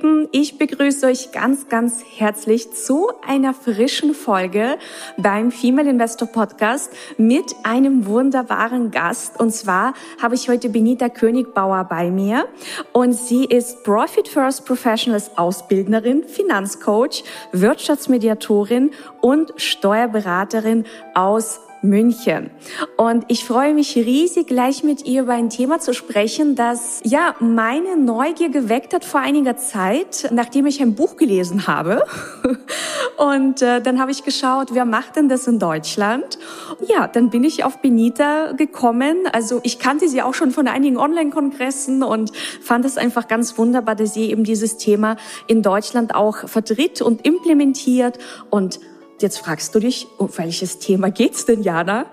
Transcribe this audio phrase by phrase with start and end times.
[0.00, 4.78] Lieben, ich begrüße euch ganz, ganz herzlich zu einer frischen Folge
[5.18, 9.38] beim Female Investor Podcast mit einem wunderbaren Gast.
[9.38, 12.48] Und zwar habe ich heute Benita Königbauer bei mir
[12.92, 22.50] und sie ist Profit First Professionals Ausbildnerin, Finanzcoach, Wirtschaftsmediatorin und Steuerberaterin aus München.
[22.96, 27.34] Und ich freue mich riesig, gleich mit ihr über ein Thema zu sprechen, das ja
[27.40, 32.04] meine Neugier geweckt hat vor einiger Zeit, nachdem ich ein Buch gelesen habe.
[33.16, 36.38] Und äh, dann habe ich geschaut, wer macht denn das in Deutschland?
[36.86, 39.24] Ja, dann bin ich auf Benita gekommen.
[39.32, 42.32] Also ich kannte sie auch schon von einigen Online-Kongressen und
[42.62, 45.16] fand es einfach ganz wunderbar, dass sie eben dieses Thema
[45.46, 48.18] in Deutschland auch vertritt und implementiert
[48.50, 48.80] und
[49.20, 52.06] Jetzt fragst du dich, um welches Thema geht's denn, Jana?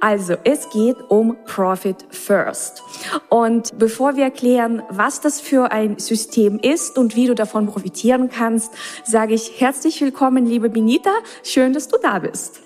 [0.00, 2.82] Also, es geht um Profit First.
[3.28, 8.30] Und bevor wir erklären, was das für ein System ist und wie du davon profitieren
[8.30, 8.72] kannst,
[9.04, 11.10] sage ich herzlich willkommen, liebe Benita.
[11.42, 12.62] Schön, dass du da bist.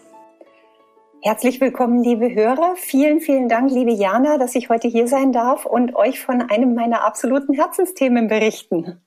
[1.21, 2.77] Herzlich willkommen, liebe Hörer.
[2.77, 6.77] Vielen, vielen Dank, liebe Jana, dass ich heute hier sein darf und euch von einem
[6.77, 9.01] meiner absoluten Herzensthemen berichten.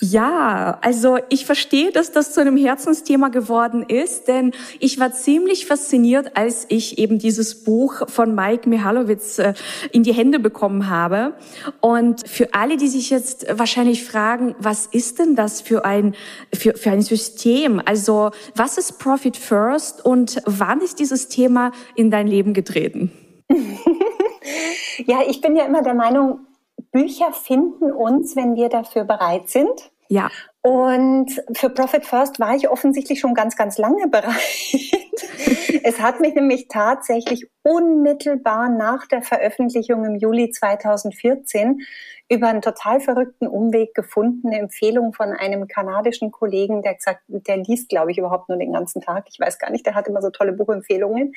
[0.00, 5.66] Ja, also ich verstehe, dass das zu einem Herzensthema geworden ist, denn ich war ziemlich
[5.66, 9.54] fasziniert, als ich eben dieses Buch von Mike Mihalowitz äh,
[9.92, 11.34] in die Hände bekommen habe.
[11.80, 16.14] Und für alle, die sich jetzt wahrscheinlich fragen, was ist denn das für ein,
[16.54, 17.80] für, für ein System?
[17.84, 23.12] Also was ist Profit First und wann ist dieses Thema in dein Leben getreten?
[25.06, 26.46] ja, ich bin ja immer der Meinung,
[26.92, 29.90] Bücher finden uns, wenn wir dafür bereit sind.
[30.08, 30.28] Ja.
[30.62, 34.34] Und für Profit First war ich offensichtlich schon ganz, ganz lange bereit.
[35.84, 41.80] es hat mich nämlich tatsächlich unmittelbar nach der Veröffentlichung im Juli 2014
[42.28, 47.56] über einen total verrückten Umweg gefunden, eine Empfehlung von einem kanadischen Kollegen, der gesagt, der
[47.56, 49.26] liest, glaube ich, überhaupt nur den ganzen Tag.
[49.28, 51.34] Ich weiß gar nicht, der hat immer so tolle Buchempfehlungen.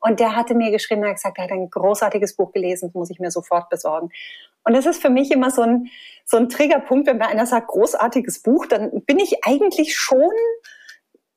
[0.00, 2.94] Und der hatte mir geschrieben, er hat gesagt, er hat ein großartiges Buch gelesen, das
[2.94, 4.10] muss ich mir sofort besorgen.
[4.64, 5.88] Und das ist für mich immer so ein,
[6.24, 10.30] so ein Triggerpunkt, wenn mir einer sagt, großartiges Buch, dann bin ich eigentlich schon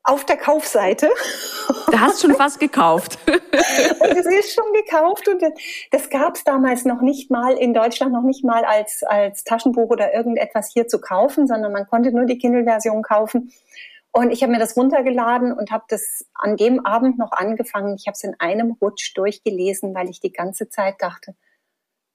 [0.04, 1.10] auf der Kaufseite.
[1.88, 3.18] Du hast schon was gekauft.
[3.28, 5.42] und es ist schon gekauft und
[5.92, 9.90] das gab es damals noch nicht mal in Deutschland noch nicht mal als als Taschenbuch
[9.90, 13.52] oder irgendetwas hier zu kaufen, sondern man konnte nur die Kindle-Version kaufen.
[14.12, 17.96] Und ich habe mir das runtergeladen und habe das an dem Abend noch angefangen.
[17.96, 21.36] Ich habe es in einem Rutsch durchgelesen, weil ich die ganze Zeit dachte,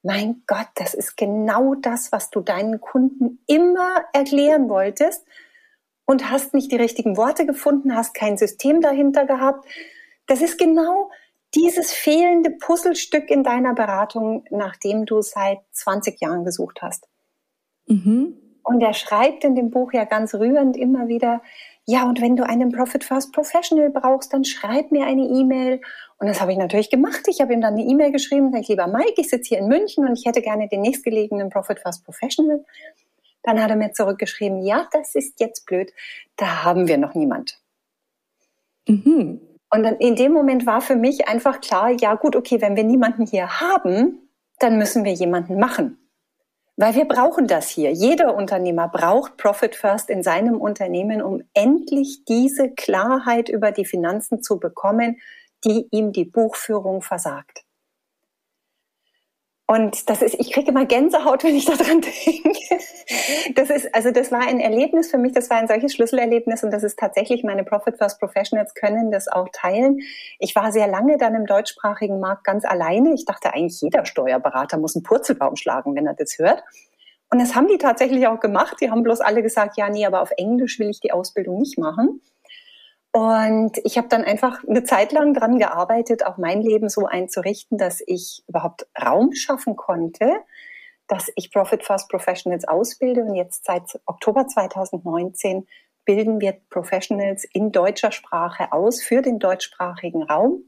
[0.02, 5.26] mein Gott, das ist genau das, was du deinen Kunden immer erklären wolltest
[6.06, 9.66] und hast nicht die richtigen Worte gefunden, hast kein System dahinter gehabt.
[10.26, 11.10] Das ist genau
[11.54, 17.08] dieses fehlende Puzzlestück in deiner Beratung, nachdem du seit 20 Jahren gesucht hast.
[17.86, 18.36] Mhm.
[18.62, 21.42] Und er schreibt in dem Buch ja ganz rührend immer wieder,
[21.86, 25.80] ja, und wenn du einen Profit First Professional brauchst, dann schreib mir eine E-Mail.
[26.20, 27.22] Und das habe ich natürlich gemacht.
[27.28, 29.68] Ich habe ihm dann eine E-Mail geschrieben, sage ich, lieber Mike, ich sitze hier in
[29.68, 32.62] München und ich hätte gerne den nächstgelegenen Profit First Professional.
[33.42, 35.90] Dann hat er mir zurückgeschrieben, ja, das ist jetzt blöd,
[36.36, 37.58] da haben wir noch niemand.
[38.86, 39.40] Mhm.
[39.70, 42.84] Und dann in dem Moment war für mich einfach klar, ja gut, okay, wenn wir
[42.84, 44.28] niemanden hier haben,
[44.58, 45.96] dann müssen wir jemanden machen.
[46.76, 47.92] Weil wir brauchen das hier.
[47.92, 54.42] Jeder Unternehmer braucht Profit First in seinem Unternehmen, um endlich diese Klarheit über die Finanzen
[54.42, 55.16] zu bekommen,
[55.64, 57.64] die ihm die Buchführung versagt.
[59.70, 62.00] Und das ist, ich kriege immer Gänsehaut, wenn ich daran
[62.42, 62.84] denke.
[63.54, 66.72] Das ist, also das war ein Erlebnis für mich, das war ein solches Schlüsselerlebnis und
[66.72, 70.00] das ist tatsächlich meine Profit First Professionals können das auch teilen.
[70.40, 73.14] Ich war sehr lange dann im deutschsprachigen Markt ganz alleine.
[73.14, 76.64] Ich dachte eigentlich, jeder Steuerberater muss einen Purzelbaum schlagen, wenn er das hört.
[77.32, 78.78] Und das haben die tatsächlich auch gemacht.
[78.80, 81.78] Die haben bloß alle gesagt, ja, nee, aber auf Englisch will ich die Ausbildung nicht
[81.78, 82.20] machen.
[83.12, 87.76] Und ich habe dann einfach eine Zeit lang dran gearbeitet, auch mein Leben so einzurichten,
[87.76, 90.36] dass ich überhaupt Raum schaffen konnte,
[91.08, 93.22] dass ich Profit First Professionals ausbilde.
[93.22, 95.66] Und jetzt seit Oktober 2019
[96.04, 100.62] bilden wir Professionals in deutscher Sprache aus für den deutschsprachigen Raum.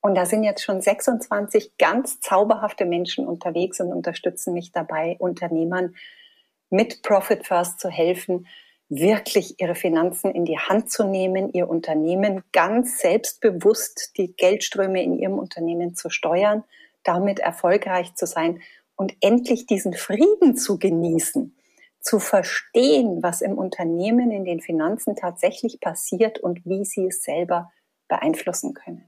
[0.00, 5.96] Und da sind jetzt schon 26 ganz zauberhafte Menschen unterwegs und unterstützen mich dabei, Unternehmern
[6.70, 8.46] mit Profit First zu helfen,
[8.88, 15.18] wirklich ihre Finanzen in die Hand zu nehmen, ihr Unternehmen ganz selbstbewusst die Geldströme in
[15.18, 16.64] ihrem Unternehmen zu steuern,
[17.04, 18.60] damit erfolgreich zu sein
[18.96, 21.56] und endlich diesen Frieden zu genießen,
[22.00, 27.70] zu verstehen, was im Unternehmen in den Finanzen tatsächlich passiert und wie sie es selber
[28.08, 29.04] beeinflussen können.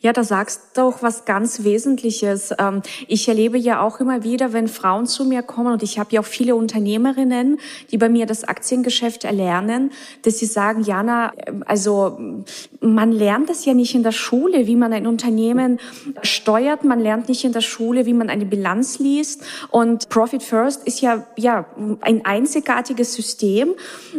[0.00, 2.54] Ja, da sagst du auch was ganz Wesentliches.
[2.58, 6.10] Ähm, ich erlebe ja auch immer wieder, wenn Frauen zu mir kommen, und ich habe
[6.12, 7.58] ja auch viele Unternehmerinnen,
[7.90, 9.90] die bei mir das Aktiengeschäft erlernen,
[10.22, 11.32] dass sie sagen, Jana,
[11.66, 12.18] also
[12.80, 15.78] man lernt das ja nicht in der Schule, wie man ein Unternehmen
[16.22, 16.84] steuert.
[16.84, 19.42] Man lernt nicht in der Schule, wie man eine Bilanz liest.
[19.70, 21.66] Und Profit First ist ja, ja
[22.00, 23.74] ein einzigartiges System,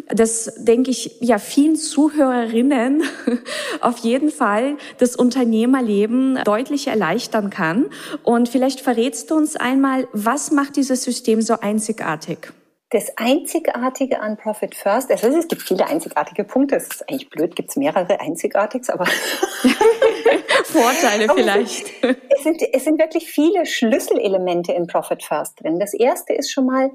[0.07, 3.03] das, denke ich, ja vielen Zuhörerinnen
[3.81, 7.89] auf jeden Fall das Unternehmen Unternehmerleben deutlich erleichtern kann.
[8.23, 12.51] Und vielleicht verrätst du uns einmal, was macht dieses System so einzigartig?
[12.91, 17.55] Das Einzigartige an Profit First, also es gibt viele einzigartige Punkte, es ist eigentlich blöd,
[17.55, 19.05] gibt es mehrere Einzigartiges, aber
[20.65, 21.85] Vorteile vielleicht.
[22.03, 25.79] Es sind, es sind wirklich viele Schlüsselelemente in Profit First drin.
[25.79, 26.89] Das erste ist schon mal,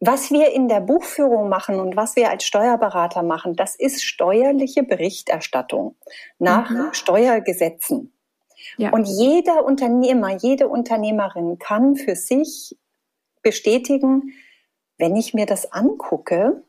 [0.00, 4.82] was wir in der Buchführung machen und was wir als Steuerberater machen, das ist steuerliche
[4.82, 5.94] Berichterstattung
[6.38, 6.88] nach mhm.
[6.92, 8.12] Steuergesetzen.
[8.78, 8.90] Ja.
[8.90, 12.78] Und jeder Unternehmer, jede Unternehmerin kann für sich
[13.42, 14.32] bestätigen,
[14.96, 16.62] wenn ich mir das angucke,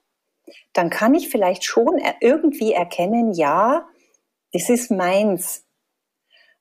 [0.74, 3.88] dann kann ich vielleicht schon irgendwie erkennen, ja,
[4.52, 5.66] das ist meins.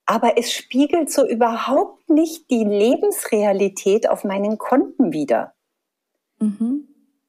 [0.06, 5.54] Aber es spiegelt so überhaupt nicht die Lebensrealität auf meinen Konten wider.
[6.40, 6.88] Mhm.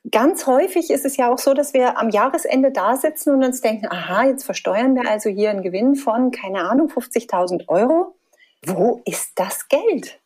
[0.10, 3.62] Ganz häufig ist es ja auch so, dass wir am Jahresende da sitzen und uns
[3.62, 8.16] denken, aha, jetzt versteuern wir also hier einen Gewinn von, keine Ahnung, 50.000 Euro.
[8.66, 10.20] Wo ist das Geld?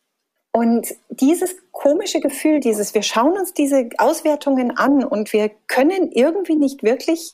[0.50, 6.56] Und dieses komische Gefühl, dieses, wir schauen uns diese Auswertungen an und wir können irgendwie
[6.56, 7.32] nicht wirklich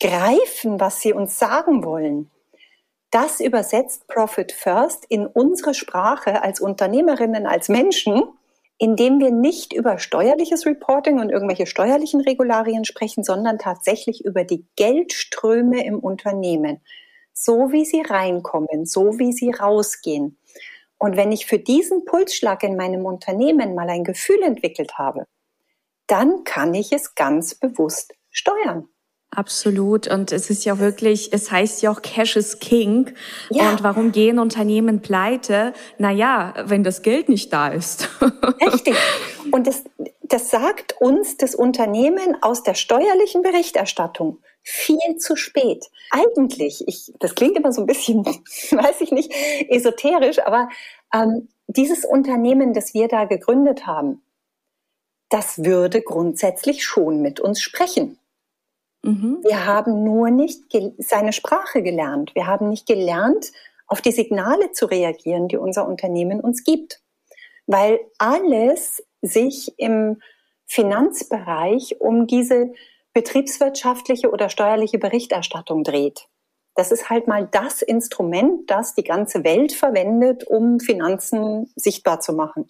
[0.00, 2.28] greifen, was sie uns sagen wollen.
[3.12, 8.24] Das übersetzt Profit First in unsere Sprache als Unternehmerinnen, als Menschen
[8.78, 14.66] indem wir nicht über steuerliches Reporting und irgendwelche steuerlichen Regularien sprechen, sondern tatsächlich über die
[14.76, 16.80] Geldströme im Unternehmen,
[17.32, 20.38] so wie sie reinkommen, so wie sie rausgehen.
[20.96, 25.26] Und wenn ich für diesen Pulsschlag in meinem Unternehmen mal ein Gefühl entwickelt habe,
[26.06, 28.88] dann kann ich es ganz bewusst steuern.
[29.30, 30.08] Absolut.
[30.08, 33.12] Und es ist ja wirklich, es heißt ja auch Cash is King.
[33.50, 33.70] Ja.
[33.70, 35.74] Und warum gehen Unternehmen pleite?
[35.98, 38.08] Naja, wenn das Geld nicht da ist.
[38.60, 38.96] Richtig.
[39.50, 39.84] Und das,
[40.22, 45.86] das sagt uns das Unternehmen aus der steuerlichen Berichterstattung viel zu spät.
[46.10, 48.24] Eigentlich, ich, das klingt immer so ein bisschen,
[48.70, 49.32] weiß ich nicht,
[49.68, 50.68] esoterisch, aber
[51.14, 54.22] ähm, dieses Unternehmen, das wir da gegründet haben,
[55.30, 58.17] das würde grundsätzlich schon mit uns sprechen.
[59.02, 59.40] Mhm.
[59.42, 60.64] Wir haben nur nicht
[60.98, 62.34] seine Sprache gelernt.
[62.34, 63.52] Wir haben nicht gelernt,
[63.86, 67.00] auf die Signale zu reagieren, die unser Unternehmen uns gibt.
[67.66, 70.20] Weil alles sich im
[70.66, 72.72] Finanzbereich um diese
[73.14, 76.28] betriebswirtschaftliche oder steuerliche Berichterstattung dreht.
[76.74, 82.32] Das ist halt mal das Instrument, das die ganze Welt verwendet, um Finanzen sichtbar zu
[82.32, 82.68] machen.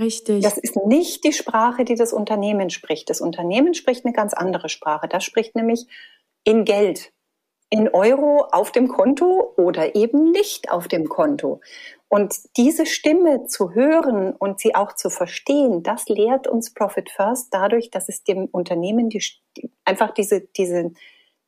[0.00, 0.42] Richtig.
[0.42, 3.10] Das ist nicht die Sprache, die das Unternehmen spricht.
[3.10, 5.08] Das Unternehmen spricht eine ganz andere Sprache.
[5.08, 5.86] Das spricht nämlich
[6.42, 7.12] in Geld,
[7.68, 11.60] in Euro auf dem Konto oder eben nicht auf dem Konto.
[12.08, 17.48] Und diese Stimme zu hören und sie auch zu verstehen, das lehrt uns Profit First
[17.52, 19.22] dadurch, dass es dem Unternehmen die,
[19.84, 20.96] einfach diese, diesen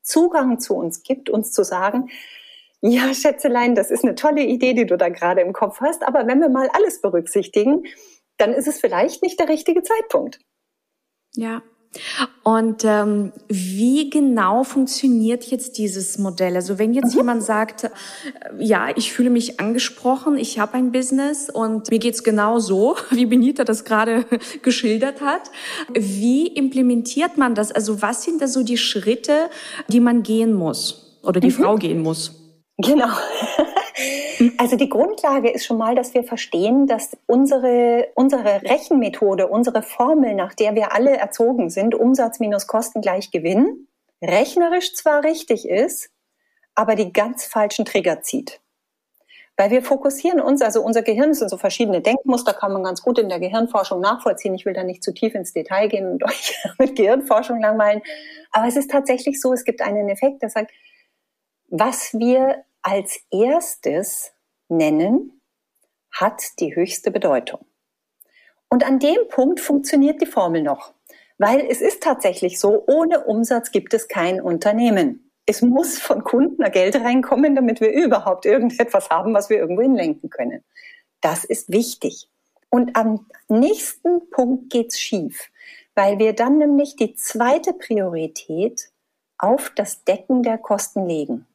[0.02, 2.10] Zugang zu uns gibt, uns zu sagen,
[2.84, 6.26] ja, Schätzelein, das ist eine tolle Idee, die du da gerade im Kopf hast, aber
[6.26, 7.84] wenn wir mal alles berücksichtigen,
[8.42, 10.40] dann ist es vielleicht nicht der richtige Zeitpunkt.
[11.34, 11.62] Ja.
[12.42, 16.56] Und ähm, wie genau funktioniert jetzt dieses Modell?
[16.56, 17.20] Also wenn jetzt mhm.
[17.20, 17.90] jemand sagt, äh,
[18.58, 23.26] ja, ich fühle mich angesprochen, ich habe ein Business und mir geht's genau so, wie
[23.26, 24.24] Benita das gerade
[24.62, 25.50] geschildert hat.
[25.92, 27.70] Wie implementiert man das?
[27.70, 29.50] Also was sind da so die Schritte,
[29.88, 31.52] die man gehen muss oder die mhm.
[31.52, 32.32] Frau gehen muss?
[32.78, 33.08] Genau.
[34.58, 40.34] Also die Grundlage ist schon mal, dass wir verstehen, dass unsere, unsere Rechenmethode, unsere Formel,
[40.34, 43.88] nach der wir alle erzogen sind, Umsatz minus Kosten gleich Gewinn,
[44.22, 46.10] rechnerisch zwar richtig ist,
[46.74, 48.60] aber die ganz falschen Trigger zieht.
[49.56, 53.18] Weil wir fokussieren uns, also unser Gehirn sind so verschiedene Denkmuster, kann man ganz gut
[53.18, 54.54] in der Gehirnforschung nachvollziehen.
[54.54, 58.00] Ich will da nicht zu tief ins Detail gehen und euch mit Gehirnforschung langweilen.
[58.50, 60.72] Aber es ist tatsächlich so, es gibt einen Effekt, der sagt,
[61.68, 64.32] was wir als erstes
[64.68, 65.40] nennen,
[66.12, 67.64] hat die höchste Bedeutung.
[68.68, 70.94] Und an dem Punkt funktioniert die Formel noch.
[71.38, 75.30] Weil es ist tatsächlich so, ohne Umsatz gibt es kein Unternehmen.
[75.44, 80.30] Es muss von Kunden Geld reinkommen, damit wir überhaupt irgendetwas haben, was wir irgendwo hinlenken
[80.30, 80.62] können.
[81.20, 82.28] Das ist wichtig.
[82.70, 85.50] Und am nächsten Punkt geht's schief,
[85.94, 88.90] weil wir dann nämlich die zweite Priorität
[89.36, 91.46] auf das Decken der Kosten legen.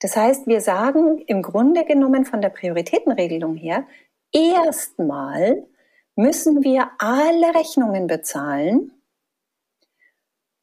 [0.00, 3.86] Das heißt, wir sagen im Grunde genommen von der Prioritätenregelung her,
[4.32, 5.66] erstmal
[6.14, 8.92] müssen wir alle Rechnungen bezahlen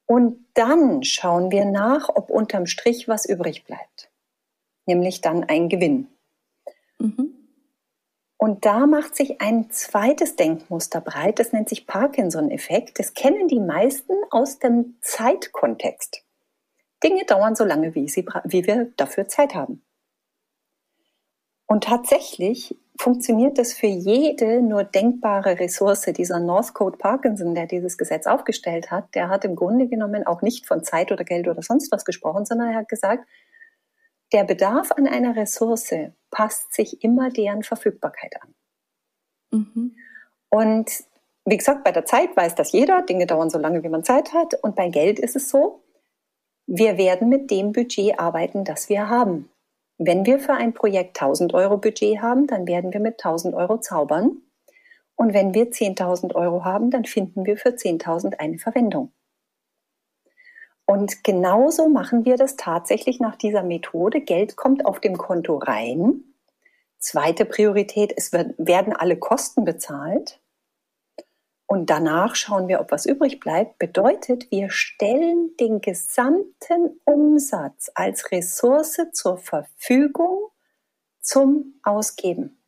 [0.05, 4.11] und dann schauen wir nach, ob unterm Strich was übrig bleibt,
[4.85, 6.07] nämlich dann ein Gewinn.
[6.99, 7.33] Mhm.
[8.37, 12.99] Und da macht sich ein zweites Denkmuster breit, das nennt sich Parkinson-Effekt.
[12.99, 16.22] Das kennen die meisten aus dem Zeitkontext.
[17.03, 19.83] Dinge dauern so lange, wie, sie, wie wir dafür Zeit haben.
[21.65, 26.01] Und tatsächlich funktioniert das für jede nur denkbare Ressource.
[26.01, 30.67] Dieser Northcote Parkinson, der dieses Gesetz aufgestellt hat, der hat im Grunde genommen auch nicht
[30.67, 33.27] von Zeit oder Geld oder sonst was gesprochen, sondern er hat gesagt,
[34.31, 35.93] der Bedarf an einer Ressource
[36.31, 38.55] passt sich immer deren Verfügbarkeit an.
[39.51, 39.95] Mhm.
[40.49, 40.91] Und
[41.45, 44.33] wie gesagt, bei der Zeit weiß das jeder, Dinge dauern so lange, wie man Zeit
[44.33, 44.53] hat.
[44.61, 45.82] Und bei Geld ist es so,
[46.65, 49.49] wir werden mit dem Budget arbeiten, das wir haben.
[49.97, 53.79] Wenn wir für ein Projekt 1000 Euro Budget haben, dann werden wir mit 1000 Euro
[53.79, 54.41] zaubern.
[55.15, 59.11] Und wenn wir 10.000 Euro haben, dann finden wir für 10.000 eine Verwendung.
[60.85, 64.21] Und genauso machen wir das tatsächlich nach dieser Methode.
[64.21, 66.23] Geld kommt auf dem Konto rein.
[66.97, 70.39] Zweite Priorität, es werden alle Kosten bezahlt
[71.73, 78.31] und danach schauen wir, ob was übrig bleibt, bedeutet, wir stellen den gesamten Umsatz als
[78.31, 80.49] Ressource zur Verfügung
[81.19, 82.61] zum Ausgeben.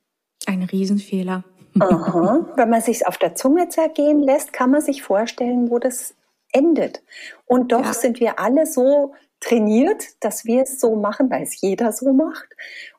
[0.48, 1.44] Ein Riesenfehler.
[1.80, 2.52] Aha.
[2.56, 6.16] Wenn man sich auf der Zunge zergehen lässt, kann man sich vorstellen, wo das
[6.52, 7.04] endet.
[7.46, 7.94] Und doch ja.
[7.94, 12.48] sind wir alle so trainiert, dass wir es so machen, weil es jeder so macht.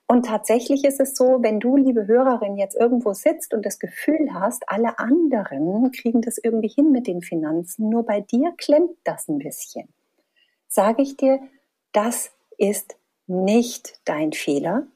[0.09, 4.33] Und tatsächlich ist es so, wenn du, liebe Hörerin, jetzt irgendwo sitzt und das Gefühl
[4.33, 9.27] hast, alle anderen kriegen das irgendwie hin mit den Finanzen, nur bei dir klemmt das
[9.29, 9.89] ein bisschen,
[10.69, 11.41] sage ich dir,
[11.93, 12.97] das ist
[13.27, 14.87] nicht dein Fehler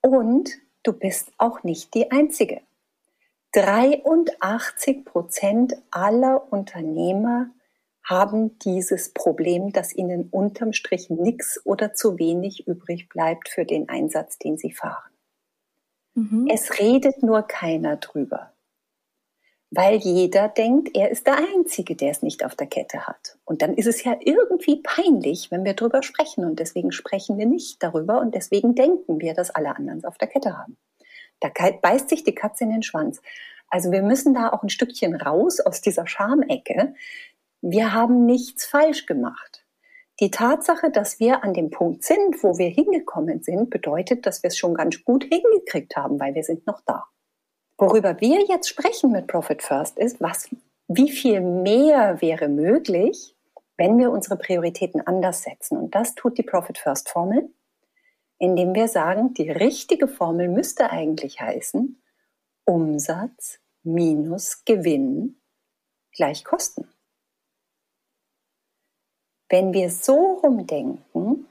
[0.00, 0.50] und
[0.84, 2.60] du bist auch nicht die Einzige.
[3.52, 7.50] 83 Prozent aller Unternehmer
[8.08, 13.88] haben dieses Problem, dass ihnen unterm Strich nichts oder zu wenig übrig bleibt für den
[13.88, 15.12] Einsatz, den sie fahren.
[16.14, 16.48] Mhm.
[16.52, 18.52] Es redet nur keiner drüber,
[19.70, 23.36] weil jeder denkt, er ist der Einzige, der es nicht auf der Kette hat.
[23.44, 26.44] Und dann ist es ja irgendwie peinlich, wenn wir drüber sprechen.
[26.44, 30.16] Und deswegen sprechen wir nicht darüber und deswegen denken wir, dass alle anderen es auf
[30.16, 30.78] der Kette haben.
[31.40, 31.50] Da
[31.82, 33.20] beißt sich die Katze in den Schwanz.
[33.70, 36.94] Also wir müssen da auch ein Stückchen raus aus dieser Schamecke,
[37.60, 39.64] wir haben nichts falsch gemacht.
[40.20, 44.48] Die Tatsache, dass wir an dem Punkt sind, wo wir hingekommen sind, bedeutet, dass wir
[44.48, 47.04] es schon ganz gut hingekriegt haben, weil wir sind noch da.
[47.76, 50.48] Worüber wir jetzt sprechen mit Profit First ist, was,
[50.88, 53.36] wie viel mehr wäre möglich,
[53.76, 55.78] wenn wir unsere Prioritäten anders setzen.
[55.78, 57.48] Und das tut die Profit First Formel,
[58.38, 62.02] indem wir sagen, die richtige Formel müsste eigentlich heißen,
[62.64, 65.40] Umsatz minus Gewinn
[66.12, 66.88] gleich Kosten.
[69.48, 71.46] Wenn wir so rumdenken,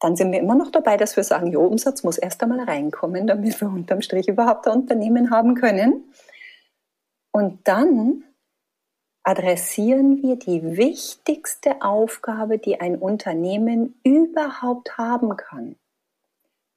[0.00, 3.26] dann sind wir immer noch dabei, dass wir sagen, jo, Umsatz muss erst einmal reinkommen,
[3.26, 6.04] damit wir unterm Strich überhaupt ein Unternehmen haben können.
[7.32, 8.24] Und dann
[9.22, 15.76] adressieren wir die wichtigste Aufgabe, die ein Unternehmen überhaupt haben kann,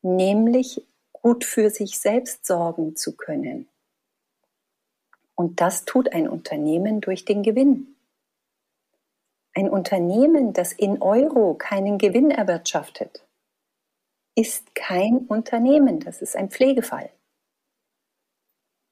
[0.02, 3.68] nämlich gut für sich selbst sorgen zu können.
[5.36, 7.96] Und das tut ein Unternehmen durch den Gewinn.
[9.60, 13.26] Ein Unternehmen, das in Euro keinen Gewinn erwirtschaftet,
[14.34, 17.10] ist kein Unternehmen, das ist ein Pflegefall.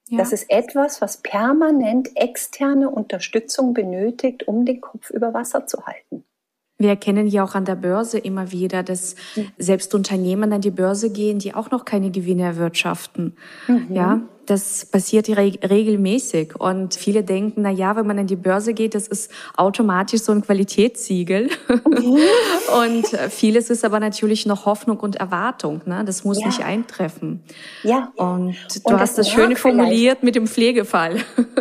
[0.10, 0.18] Ja.
[0.18, 6.26] Das ist etwas, was permanent externe Unterstützung benötigt, um den Kopf über Wasser zu halten.
[6.78, 9.54] Wir erkennen ja auch an der Börse immer wieder, dass mhm.
[9.58, 13.38] selbst Unternehmen an die Börse gehen, die auch noch keine Gewinne erwirtschaften.
[13.70, 13.88] Mhm.
[13.90, 16.56] Ja, das passiert regelmäßig.
[16.60, 20.32] Und viele denken, na ja, wenn man an die Börse geht, das ist automatisch so
[20.32, 21.50] ein Qualitätssiegel.
[21.70, 22.18] Mhm.
[22.84, 25.82] und vieles ist aber natürlich noch Hoffnung und Erwartung.
[25.86, 26.04] Ne?
[26.06, 26.48] Das muss ja.
[26.48, 27.44] nicht eintreffen.
[27.84, 28.12] Ja.
[28.16, 31.18] Und du und hast das, das schön formuliert mit dem Pflegefall.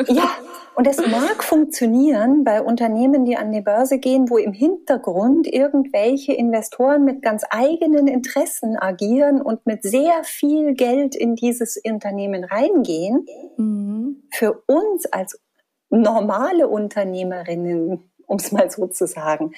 [0.09, 0.31] Ja,
[0.77, 6.35] und es mag funktionieren bei Unternehmen, die an die Börse gehen, wo im Hintergrund irgendwelche
[6.35, 13.25] Investoren mit ganz eigenen Interessen agieren und mit sehr viel Geld in dieses Unternehmen reingehen.
[13.57, 14.25] Mhm.
[14.31, 15.41] Für uns als
[15.89, 19.53] normale Unternehmerinnen, um es mal so zu sagen.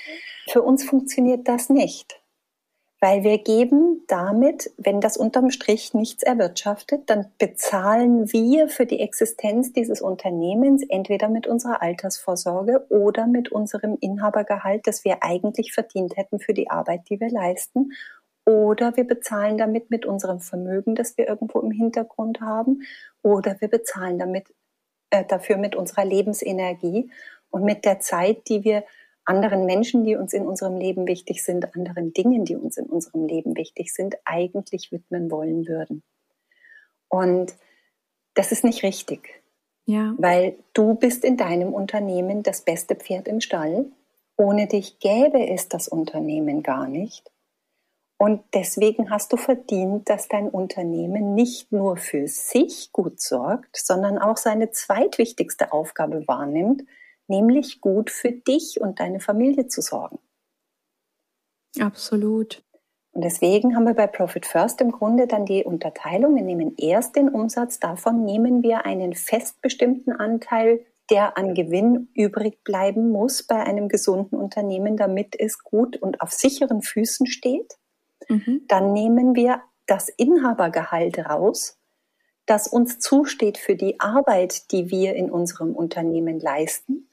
[0.49, 2.23] Für uns funktioniert das nicht.
[3.01, 8.99] Weil wir geben damit, wenn das unterm Strich nichts erwirtschaftet, dann bezahlen wir für die
[8.99, 16.17] Existenz dieses Unternehmens entweder mit unserer Altersvorsorge oder mit unserem Inhabergehalt, das wir eigentlich verdient
[16.17, 17.93] hätten für die Arbeit, die wir leisten.
[18.45, 22.83] Oder wir bezahlen damit mit unserem Vermögen, das wir irgendwo im Hintergrund haben.
[23.23, 24.53] Oder wir bezahlen damit,
[25.11, 27.13] äh, dafür mit unserer Lebensenergie
[27.51, 28.85] und mit der Zeit, die wir
[29.29, 33.27] anderen Menschen, die uns in unserem Leben wichtig sind, anderen Dingen, die uns in unserem
[33.27, 36.03] Leben wichtig sind, eigentlich widmen wollen würden.
[37.09, 37.55] Und
[38.35, 39.43] das ist nicht richtig.
[39.85, 40.15] Ja.
[40.19, 43.87] Weil du bist in deinem Unternehmen das beste Pferd im Stall.
[44.37, 47.31] Ohne dich gäbe es das Unternehmen gar nicht.
[48.19, 54.19] Und deswegen hast du verdient, dass dein Unternehmen nicht nur für sich gut sorgt, sondern
[54.19, 56.83] auch seine zweitwichtigste Aufgabe wahrnimmt,
[57.29, 60.19] nämlich gut für dich und deine Familie zu sorgen.
[61.79, 62.63] Absolut.
[63.13, 66.37] Und deswegen haben wir bei Profit First im Grunde dann die Unterteilung.
[66.37, 72.63] Wir nehmen erst den Umsatz, davon nehmen wir einen festbestimmten Anteil, der an Gewinn übrig
[72.65, 77.79] bleiben muss bei einem gesunden Unternehmen, damit es gut und auf sicheren Füßen steht.
[78.29, 78.63] Mhm.
[78.69, 81.79] Dann nehmen wir das Inhabergehalt raus,
[82.47, 87.08] das uns zusteht für die Arbeit, die wir in unserem Unternehmen leisten.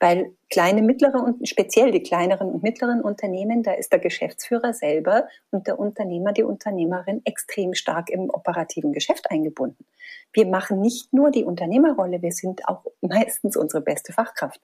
[0.00, 5.28] Weil kleine, mittlere und speziell die kleineren und mittleren Unternehmen, da ist der Geschäftsführer selber
[5.50, 9.84] und der Unternehmer, die Unternehmerin extrem stark im operativen Geschäft eingebunden.
[10.32, 14.60] Wir machen nicht nur die Unternehmerrolle, wir sind auch meistens unsere beste Fachkraft.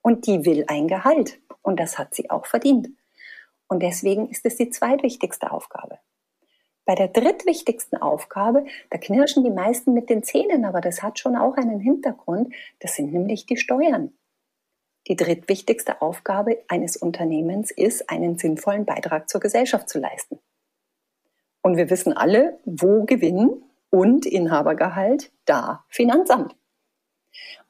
[0.00, 1.38] Und die will ein Gehalt.
[1.60, 2.88] Und das hat sie auch verdient.
[3.68, 5.98] Und deswegen ist es die zweitwichtigste Aufgabe.
[6.86, 11.36] Bei der drittwichtigsten Aufgabe, da knirschen die meisten mit den Zähnen, aber das hat schon
[11.36, 14.14] auch einen Hintergrund, das sind nämlich die Steuern.
[15.08, 20.38] Die drittwichtigste Aufgabe eines Unternehmens ist, einen sinnvollen Beitrag zur Gesellschaft zu leisten.
[21.62, 26.54] Und wir wissen alle, wo Gewinn und Inhabergehalt, da Finanzamt.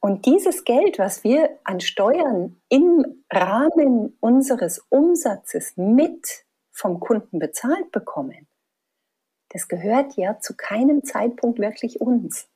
[0.00, 7.90] Und dieses Geld, was wir an Steuern im Rahmen unseres Umsatzes mit vom Kunden bezahlt
[7.92, 8.48] bekommen,
[9.50, 12.48] das gehört ja zu keinem Zeitpunkt wirklich uns.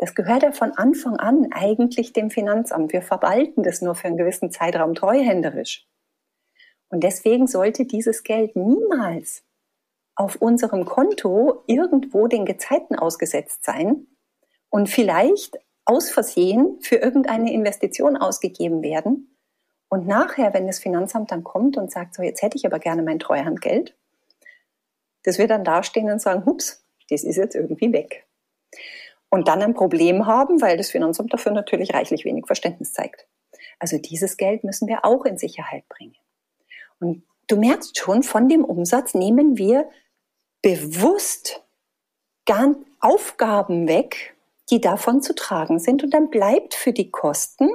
[0.00, 2.94] Das gehört ja von Anfang an eigentlich dem Finanzamt.
[2.94, 5.86] Wir verwalten das nur für einen gewissen Zeitraum treuhänderisch.
[6.88, 9.44] Und deswegen sollte dieses Geld niemals
[10.14, 14.06] auf unserem Konto irgendwo den Gezeiten ausgesetzt sein
[14.70, 19.36] und vielleicht aus Versehen für irgendeine Investition ausgegeben werden.
[19.90, 23.02] Und nachher, wenn das Finanzamt dann kommt und sagt, so jetzt hätte ich aber gerne
[23.02, 23.94] mein Treuhandgeld,
[25.24, 28.26] dass wir dann dastehen und sagen, hups, das ist jetzt irgendwie weg
[29.30, 33.26] und dann ein Problem haben, weil das Finanzamt dafür natürlich reichlich wenig Verständnis zeigt.
[33.78, 36.16] Also dieses Geld müssen wir auch in Sicherheit bringen.
[36.98, 39.88] Und du merkst schon, von dem Umsatz nehmen wir
[40.62, 41.62] bewusst
[43.00, 44.36] Aufgaben weg,
[44.70, 47.68] die davon zu tragen sind und dann bleibt für die Kosten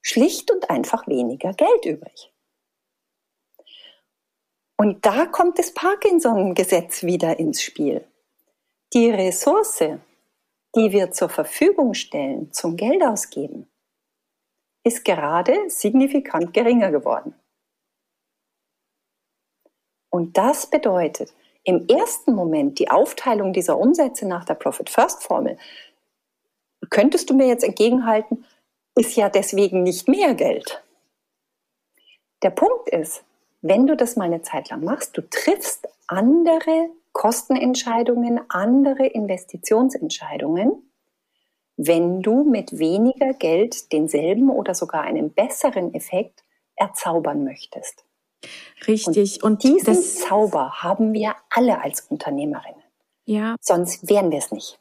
[0.00, 2.32] schlicht und einfach weniger Geld übrig.
[4.76, 8.06] Und da kommt das Parkinson-Gesetz wieder ins Spiel.
[8.92, 9.82] Die Ressource,
[10.74, 13.68] die wir zur Verfügung stellen zum Geld ausgeben,
[14.84, 17.34] ist gerade signifikant geringer geworden.
[20.10, 21.34] Und das bedeutet,
[21.64, 25.58] im ersten Moment die Aufteilung dieser Umsätze nach der Profit First Formel,
[26.90, 28.44] könntest du mir jetzt entgegenhalten,
[28.96, 30.84] ist ja deswegen nicht mehr Geld.
[32.42, 33.24] Der Punkt ist,
[33.62, 40.90] wenn du das mal eine Zeit lang machst, du triffst andere Kostenentscheidungen, andere Investitionsentscheidungen,
[41.76, 46.44] wenn du mit weniger Geld denselben oder sogar einen besseren Effekt
[46.76, 48.04] erzaubern möchtest.
[48.86, 49.42] Richtig.
[49.42, 52.82] Und, und diesen Zauber haben wir alle als Unternehmerinnen.
[53.24, 53.56] Ja.
[53.60, 54.78] Sonst wären wir es nicht.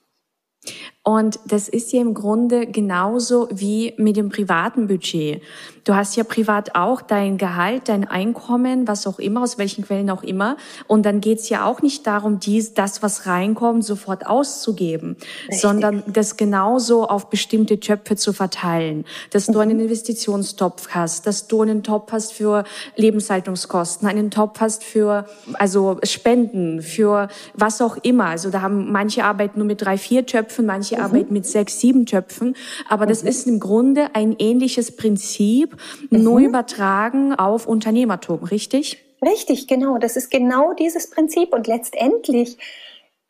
[1.06, 5.42] Und das ist ja im Grunde genauso wie mit dem privaten Budget.
[5.84, 10.10] Du hast ja privat auch dein Gehalt, dein Einkommen, was auch immer, aus welchen Quellen
[10.10, 10.56] auch immer.
[10.88, 15.60] Und dann geht's ja auch nicht darum, dies, das, was reinkommt, sofort auszugeben, Richtig.
[15.60, 19.04] sondern das genauso auf bestimmte Töpfe zu verteilen.
[19.32, 19.84] Dass du einen mhm.
[19.84, 22.64] Investitionstopf hast, dass du einen Topf hast für
[22.96, 28.28] Lebenshaltungskosten, einen Topf hast für, also Spenden, für was auch immer.
[28.28, 31.04] Also da haben manche arbeiten nur mit drei, vier Töpfen, manche mhm.
[31.04, 32.56] arbeiten mit sechs, sieben Töpfen.
[32.90, 33.30] Aber das mhm.
[33.30, 35.78] ist im Grunde ein ähnliches Prinzip,
[36.10, 36.24] mhm.
[36.24, 39.04] nur übertragen auf Unternehmertum, richtig?
[39.24, 39.98] Richtig, genau.
[39.98, 41.54] Das ist genau dieses Prinzip.
[41.54, 42.58] Und letztendlich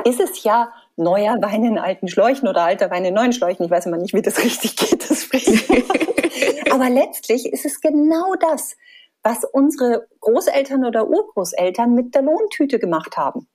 [0.03, 3.65] ist es ja neuer Wein in alten Schläuchen oder alter Wein in neuen Schläuchen.
[3.65, 5.29] Ich weiß immer nicht, wie das richtig geht, das
[6.71, 8.75] Aber letztlich ist es genau das,
[9.23, 13.47] was unsere Großeltern oder Urgroßeltern mit der Lohntüte gemacht haben.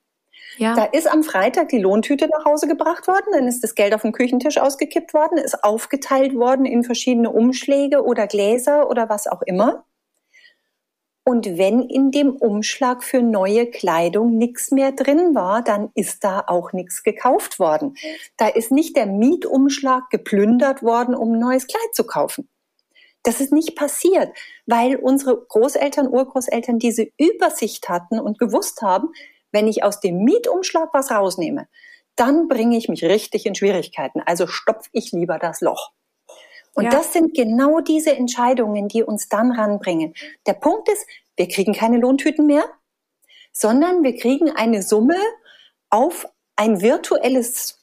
[0.57, 0.75] Ja.
[0.75, 4.03] Da ist am Freitag die Lohntüte nach Hause gebracht worden, dann ist das Geld auf
[4.03, 9.43] dem Küchentisch ausgekippt worden, ist aufgeteilt worden in verschiedene Umschläge oder Gläser oder was auch
[9.43, 9.85] immer.
[11.29, 16.43] Und wenn in dem Umschlag für neue Kleidung nichts mehr drin war, dann ist da
[16.47, 17.97] auch nichts gekauft worden.
[18.39, 22.49] Da ist nicht der Mietumschlag geplündert worden, um ein neues Kleid zu kaufen.
[23.25, 24.31] Das ist nicht passiert,
[24.65, 29.11] weil unsere Großeltern, Urgroßeltern diese Übersicht hatten und gewusst haben,
[29.53, 31.69] wenn ich aus dem Mietumschlag was rausnehme,
[32.17, 34.21] dann bringe ich mich richtig in Schwierigkeiten.
[34.25, 35.93] Also stopfe ich lieber das Loch.
[36.75, 36.91] Und ja.
[36.91, 40.15] das sind genau diese Entscheidungen, die uns dann ranbringen.
[40.47, 41.07] Der Punkt ist,
[41.37, 42.65] wir kriegen keine Lohntüten mehr,
[43.53, 45.17] sondern wir kriegen eine Summe
[45.91, 47.81] auf ein virtuelles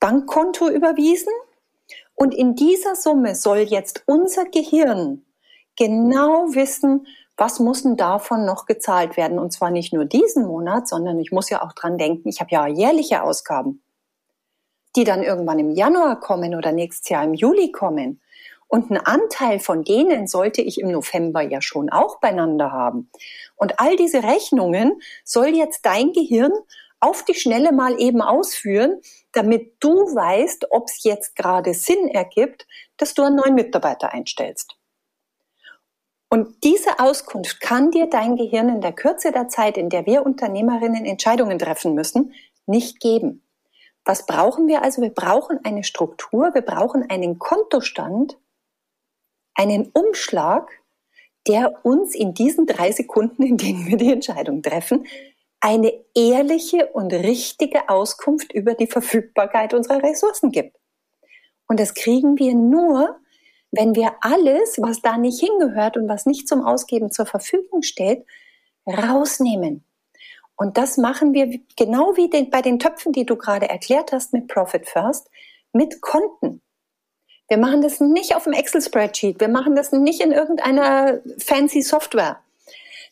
[0.00, 1.32] Bankkonto überwiesen.
[2.14, 5.24] Und in dieser Summe soll jetzt unser Gehirn
[5.76, 7.06] genau wissen,
[7.36, 9.38] was muss denn davon noch gezahlt werden?
[9.38, 12.50] Und zwar nicht nur diesen Monat, sondern ich muss ja auch dran denken, ich habe
[12.50, 13.82] ja jährliche Ausgaben
[14.96, 18.20] die dann irgendwann im Januar kommen oder nächstes Jahr im Juli kommen.
[18.66, 23.10] Und einen Anteil von denen sollte ich im November ja schon auch beieinander haben.
[23.54, 26.50] Und all diese Rechnungen soll jetzt dein Gehirn
[26.98, 29.00] auf die Schnelle mal eben ausführen,
[29.32, 34.75] damit du weißt, ob es jetzt gerade Sinn ergibt, dass du einen neuen Mitarbeiter einstellst.
[36.28, 40.26] Und diese Auskunft kann dir dein Gehirn in der Kürze der Zeit, in der wir
[40.26, 42.34] Unternehmerinnen Entscheidungen treffen müssen,
[42.66, 43.42] nicht geben.
[44.04, 45.02] Was brauchen wir also?
[45.02, 48.38] Wir brauchen eine Struktur, wir brauchen einen Kontostand,
[49.54, 50.70] einen Umschlag,
[51.46, 55.06] der uns in diesen drei Sekunden, in denen wir die Entscheidung treffen,
[55.60, 60.76] eine ehrliche und richtige Auskunft über die Verfügbarkeit unserer Ressourcen gibt.
[61.66, 63.18] Und das kriegen wir nur,
[63.70, 68.24] wenn wir alles, was da nicht hingehört und was nicht zum Ausgeben zur Verfügung steht,
[68.86, 69.84] rausnehmen.
[70.56, 74.32] Und das machen wir genau wie den, bei den Töpfen, die du gerade erklärt hast
[74.32, 75.28] mit Profit First,
[75.72, 76.62] mit Konten.
[77.48, 82.40] Wir machen das nicht auf dem Excel-Spreadsheet, wir machen das nicht in irgendeiner fancy Software,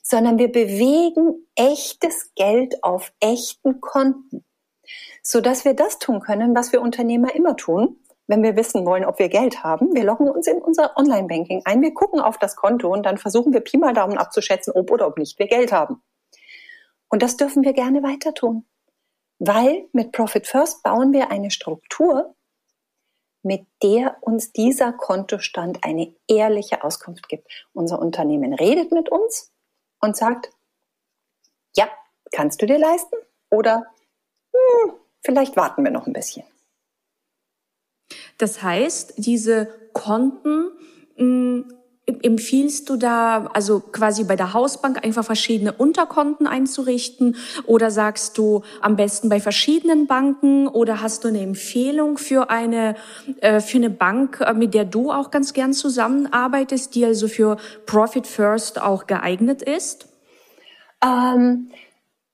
[0.02, 4.44] sondern wir bewegen echtes Geld auf echten Konten,
[5.22, 9.04] so dass wir das tun können, was wir Unternehmer immer tun, wenn wir wissen wollen,
[9.04, 9.94] ob wir Geld haben.
[9.94, 13.52] Wir loggen uns in unser Online-Banking ein, wir gucken auf das Konto und dann versuchen
[13.52, 16.02] wir Pi mal Daumen abzuschätzen, ob oder ob nicht wir Geld haben.
[17.08, 18.66] Und das dürfen wir gerne weiter tun,
[19.38, 22.34] weil mit Profit First bauen wir eine Struktur,
[23.42, 27.46] mit der uns dieser Kontostand eine ehrliche Auskunft gibt.
[27.74, 29.52] Unser Unternehmen redet mit uns
[30.00, 30.50] und sagt,
[31.76, 31.88] ja,
[32.32, 33.16] kannst du dir leisten?
[33.50, 33.84] Oder
[34.52, 36.44] hm, vielleicht warten wir noch ein bisschen.
[38.38, 40.70] Das heißt, diese Konten
[41.16, 41.66] hm,
[42.06, 48.62] Empfiehlst du da, also quasi bei der Hausbank einfach verschiedene Unterkonten einzurichten oder sagst du
[48.82, 52.96] am besten bei verschiedenen Banken oder hast du eine Empfehlung für eine,
[53.40, 57.56] äh, für eine Bank, äh, mit der du auch ganz gern zusammenarbeitest, die also für
[57.86, 60.06] Profit First auch geeignet ist?
[61.02, 61.70] Ähm,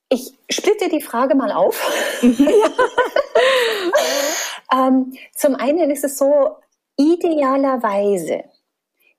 [0.08, 1.80] ich splitte die Frage mal auf.
[4.72, 6.56] ähm, zum einen ist es so,
[6.96, 8.44] idealerweise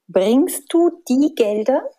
[0.07, 1.89] bringst du die Gelder,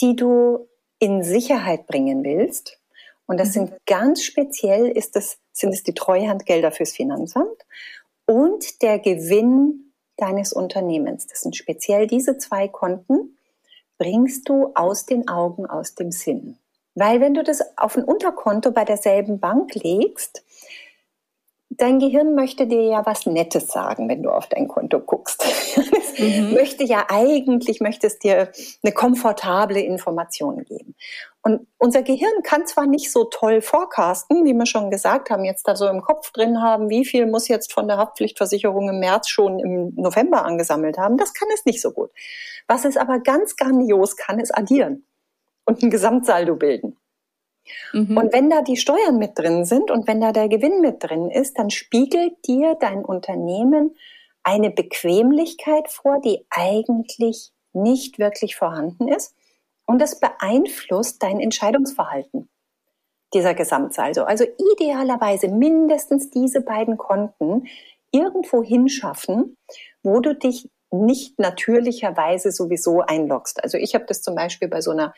[0.00, 2.80] die du in Sicherheit bringen willst.
[3.26, 3.52] Und das mhm.
[3.52, 7.66] sind ganz speziell ist das, sind es die Treuhandgelder fürs Finanzamt
[8.26, 11.26] und der Gewinn deines Unternehmens.
[11.26, 13.36] Das sind speziell diese zwei Konten,
[13.98, 16.58] bringst du aus den Augen, aus dem Sinn.
[16.94, 20.42] Weil wenn du das auf ein Unterkonto bei derselben Bank legst,
[21.78, 25.44] dein Gehirn möchte dir ja was Nettes sagen, wenn du auf dein Konto guckst.
[26.18, 26.52] mhm.
[26.54, 28.50] möchte ja eigentlich, möchte es dir
[28.82, 30.94] eine komfortable Information geben.
[31.42, 35.68] Und unser Gehirn kann zwar nicht so toll forecasten, wie wir schon gesagt haben, jetzt
[35.68, 39.28] da so im Kopf drin haben, wie viel muss jetzt von der Haftpflichtversicherung im März
[39.28, 41.16] schon im November angesammelt haben.
[41.16, 42.10] Das kann es nicht so gut.
[42.66, 45.06] Was es aber ganz grandios kann, ist addieren
[45.64, 46.96] und ein Gesamtsaldo bilden.
[47.92, 48.16] Mhm.
[48.16, 51.30] Und wenn da die Steuern mit drin sind und wenn da der Gewinn mit drin
[51.30, 53.96] ist, dann spiegelt dir dein Unternehmen
[54.42, 59.34] eine Bequemlichkeit vor, die eigentlich nicht wirklich vorhanden ist.
[59.86, 62.48] Und das beeinflusst dein Entscheidungsverhalten,
[63.34, 64.24] dieser Gesamtsaldo.
[64.24, 67.66] Also idealerweise mindestens diese beiden Konten
[68.10, 69.56] irgendwo hinschaffen,
[70.02, 73.62] wo du dich nicht natürlicherweise sowieso einloggst.
[73.62, 75.14] Also ich habe das zum Beispiel bei so einer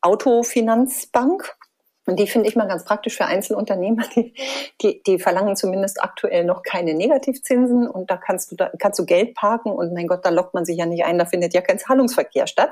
[0.00, 1.56] Autofinanzbank,
[2.06, 4.04] Und die finde ich mal ganz praktisch für Einzelunternehmer.
[4.14, 4.34] Die,
[4.82, 9.06] die, die verlangen zumindest aktuell noch keine Negativzinsen und da kannst du da kannst du
[9.06, 11.60] Geld parken und mein Gott, da lockt man sich ja nicht ein, da findet ja
[11.60, 12.70] kein Zahlungsverkehr statt.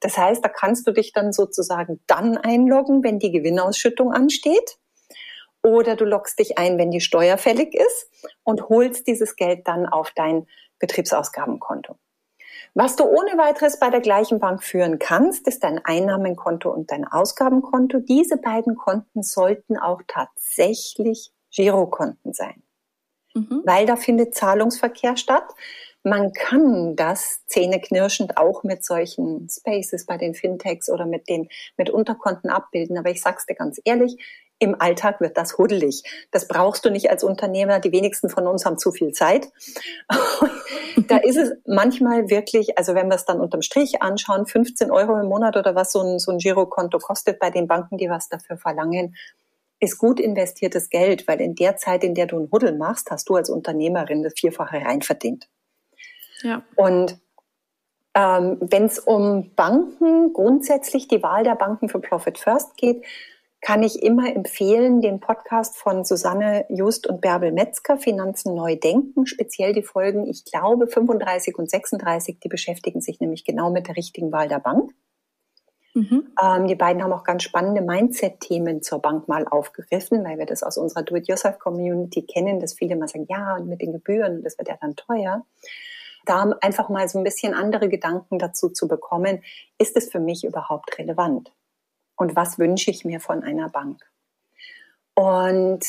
[0.00, 4.78] Das heißt, da kannst du dich dann sozusagen dann einloggen, wenn die Gewinnausschüttung ansteht.
[5.62, 8.10] Oder du loggst dich ein, wenn die Steuer fällig ist
[8.42, 10.48] und holst dieses Geld dann auf dein
[10.80, 11.96] Betriebsausgabenkonto.
[12.74, 17.06] Was du ohne weiteres bei der gleichen Bank führen kannst, ist dein Einnahmenkonto und dein
[17.06, 18.00] Ausgabenkonto.
[18.00, 22.62] Diese beiden Konten sollten auch tatsächlich Girokonten sein,
[23.34, 23.62] mhm.
[23.64, 25.44] weil da findet Zahlungsverkehr statt.
[26.04, 31.90] Man kann das zähneknirschend auch mit solchen Spaces bei den Fintechs oder mit den mit
[31.90, 32.98] Unterkonten abbilden.
[32.98, 34.16] Aber ich sag's dir ganz ehrlich,
[34.62, 36.04] im Alltag wird das huddelig.
[36.30, 37.80] Das brauchst du nicht als Unternehmer.
[37.80, 39.50] Die wenigsten von uns haben zu viel Zeit.
[41.08, 45.18] da ist es manchmal wirklich, also wenn wir es dann unterm Strich anschauen, 15 Euro
[45.18, 48.28] im Monat oder was so ein, so ein Girokonto kostet bei den Banken, die was
[48.28, 49.16] dafür verlangen,
[49.80, 53.28] ist gut investiertes Geld, weil in der Zeit, in der du einen Huddel machst, hast
[53.28, 55.48] du als Unternehmerin das Vierfache reinverdient.
[56.42, 56.62] Ja.
[56.76, 57.18] Und
[58.14, 63.04] ähm, wenn es um Banken, grundsätzlich die Wahl der Banken für Profit First geht,
[63.62, 69.24] kann ich immer empfehlen, den Podcast von Susanne Just und Bärbel Metzger, Finanzen neu denken,
[69.24, 73.96] speziell die Folgen, ich glaube, 35 und 36, die beschäftigen sich nämlich genau mit der
[73.96, 74.90] richtigen Wahl der Bank.
[75.94, 76.32] Mhm.
[76.42, 80.64] Ähm, die beiden haben auch ganz spannende Mindset-Themen zur Bank mal aufgegriffen, weil wir das
[80.64, 84.68] aus unserer Do-it-yourself-Community kennen, dass viele mal sagen, ja, und mit den Gebühren, das wird
[84.68, 85.46] ja dann teuer.
[86.24, 89.42] Da einfach mal so ein bisschen andere Gedanken dazu zu bekommen,
[89.78, 91.52] ist es für mich überhaupt relevant?
[92.16, 94.00] Und was wünsche ich mir von einer Bank.
[95.14, 95.84] Und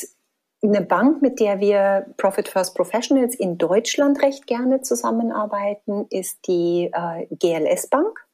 [0.64, 6.90] eine Bank, mit der wir Profit First Professionals in Deutschland recht gerne zusammenarbeiten, ist die
[6.94, 8.26] äh, GLS Bank.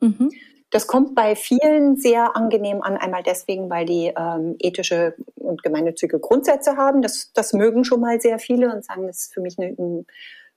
[0.00, 0.30] Mhm.
[0.70, 6.18] Das kommt bei vielen sehr angenehm an, einmal deswegen, weil die ähm, ethische und gemeinnützige
[6.18, 7.02] Grundsätze haben.
[7.02, 10.04] Das, das mögen schon mal sehr viele und sagen, das ist für mich, eine,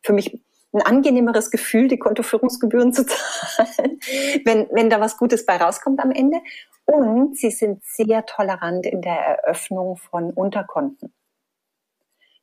[0.01, 0.39] für mich
[0.71, 3.99] ein angenehmeres Gefühl, die Kontoführungsgebühren zu zahlen,
[4.45, 6.39] wenn, wenn da was Gutes bei rauskommt am Ende.
[6.85, 11.13] Und sie sind sehr tolerant in der Eröffnung von Unterkonten.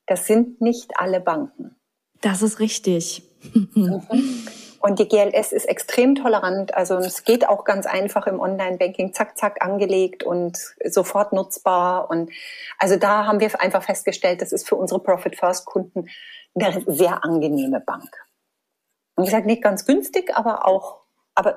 [0.07, 1.75] Das sind nicht alle Banken.
[2.21, 3.23] Das ist richtig.
[4.87, 6.75] Und die GLS ist extrem tolerant.
[6.75, 12.09] Also es geht auch ganz einfach im Online-Banking, zack, zack, angelegt und sofort nutzbar.
[12.09, 12.31] Und
[12.79, 16.09] also da haben wir einfach festgestellt, das ist für unsere Profit First Kunden
[16.57, 18.11] eine sehr angenehme Bank.
[19.14, 21.03] Und ich sage nicht ganz günstig, aber auch,
[21.35, 21.57] aber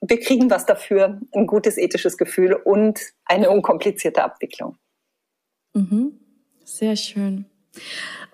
[0.00, 4.78] wir kriegen was dafür, ein gutes ethisches Gefühl und eine unkomplizierte Abwicklung.
[5.74, 6.20] Mhm.
[6.64, 7.46] Sehr schön.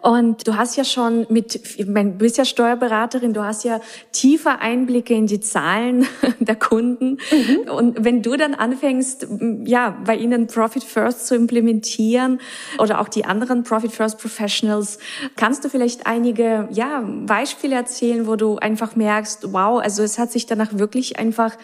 [0.05, 3.81] Und du hast ja schon mit, du bist ja Steuerberaterin, du hast ja
[4.13, 6.07] tiefe Einblicke in die Zahlen
[6.41, 7.17] der Kunden.
[7.33, 7.71] Mhm.
[7.71, 9.27] Und wenn du dann anfängst,
[9.65, 12.39] ja, bei ihnen Profit First zu implementieren
[12.79, 14.99] oder auch die anderen Profit First Professionals,
[15.37, 20.31] kannst du vielleicht einige, ja, Beispiele erzählen, wo du einfach merkst, wow, also es hat
[20.31, 21.57] sich danach wirklich einfach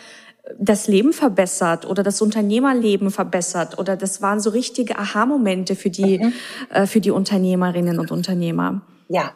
[0.59, 6.19] das Leben verbessert oder das Unternehmerleben verbessert oder das waren so richtige Aha-Momente für die,
[6.19, 6.33] mhm.
[6.71, 8.83] äh, für die Unternehmerinnen und Unternehmer.
[9.09, 9.35] Ja.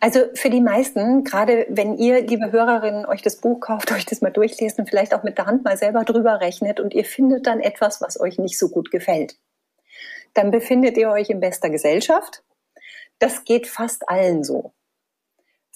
[0.00, 4.20] Also für die meisten, gerade wenn ihr, liebe Hörerinnen, euch das Buch kauft, euch das
[4.20, 7.46] mal durchlest und vielleicht auch mit der Hand mal selber drüber rechnet und ihr findet
[7.46, 9.36] dann etwas, was euch nicht so gut gefällt,
[10.34, 12.42] dann befindet ihr euch in bester Gesellschaft.
[13.18, 14.72] Das geht fast allen so.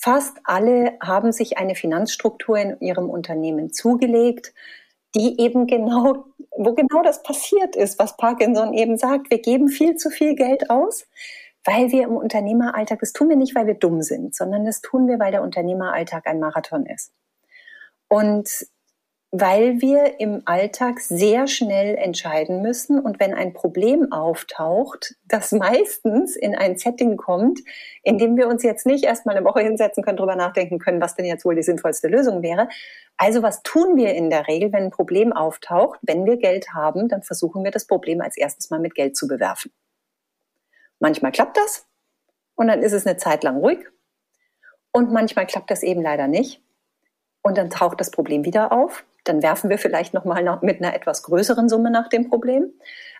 [0.02, 4.54] Fast alle haben sich eine Finanzstruktur in ihrem Unternehmen zugelegt,
[5.14, 9.30] die eben genau, wo genau das passiert ist, was Parkinson eben sagt.
[9.30, 11.06] Wir geben viel zu viel Geld aus,
[11.66, 15.06] weil wir im Unternehmeralltag, das tun wir nicht, weil wir dumm sind, sondern das tun
[15.06, 17.12] wir, weil der Unternehmeralltag ein Marathon ist.
[18.08, 18.48] Und
[19.32, 26.34] weil wir im Alltag sehr schnell entscheiden müssen und wenn ein Problem auftaucht, das meistens
[26.34, 27.60] in ein Setting kommt,
[28.02, 31.14] in dem wir uns jetzt nicht erstmal eine Woche hinsetzen können, darüber nachdenken können, was
[31.14, 32.68] denn jetzt wohl die sinnvollste Lösung wäre.
[33.16, 36.00] Also was tun wir in der Regel, wenn ein Problem auftaucht?
[36.02, 39.28] Wenn wir Geld haben, dann versuchen wir das Problem als erstes mal mit Geld zu
[39.28, 39.70] bewerfen.
[40.98, 41.86] Manchmal klappt das
[42.56, 43.78] und dann ist es eine Zeit lang ruhig
[44.92, 46.62] und manchmal klappt das eben leider nicht
[47.42, 51.22] und dann taucht das Problem wieder auf dann werfen wir vielleicht nochmal mit einer etwas
[51.22, 52.72] größeren Summe nach dem Problem.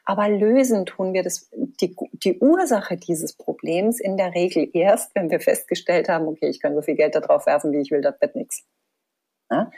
[0.04, 5.30] Aber lösen tun wir das, die, die Ursache dieses Problems in der Regel erst, wenn
[5.30, 8.00] wir festgestellt haben, okay, ich kann so viel Geld da drauf werfen, wie ich will,
[8.00, 8.64] das wird nichts.
[9.50, 9.70] Ja?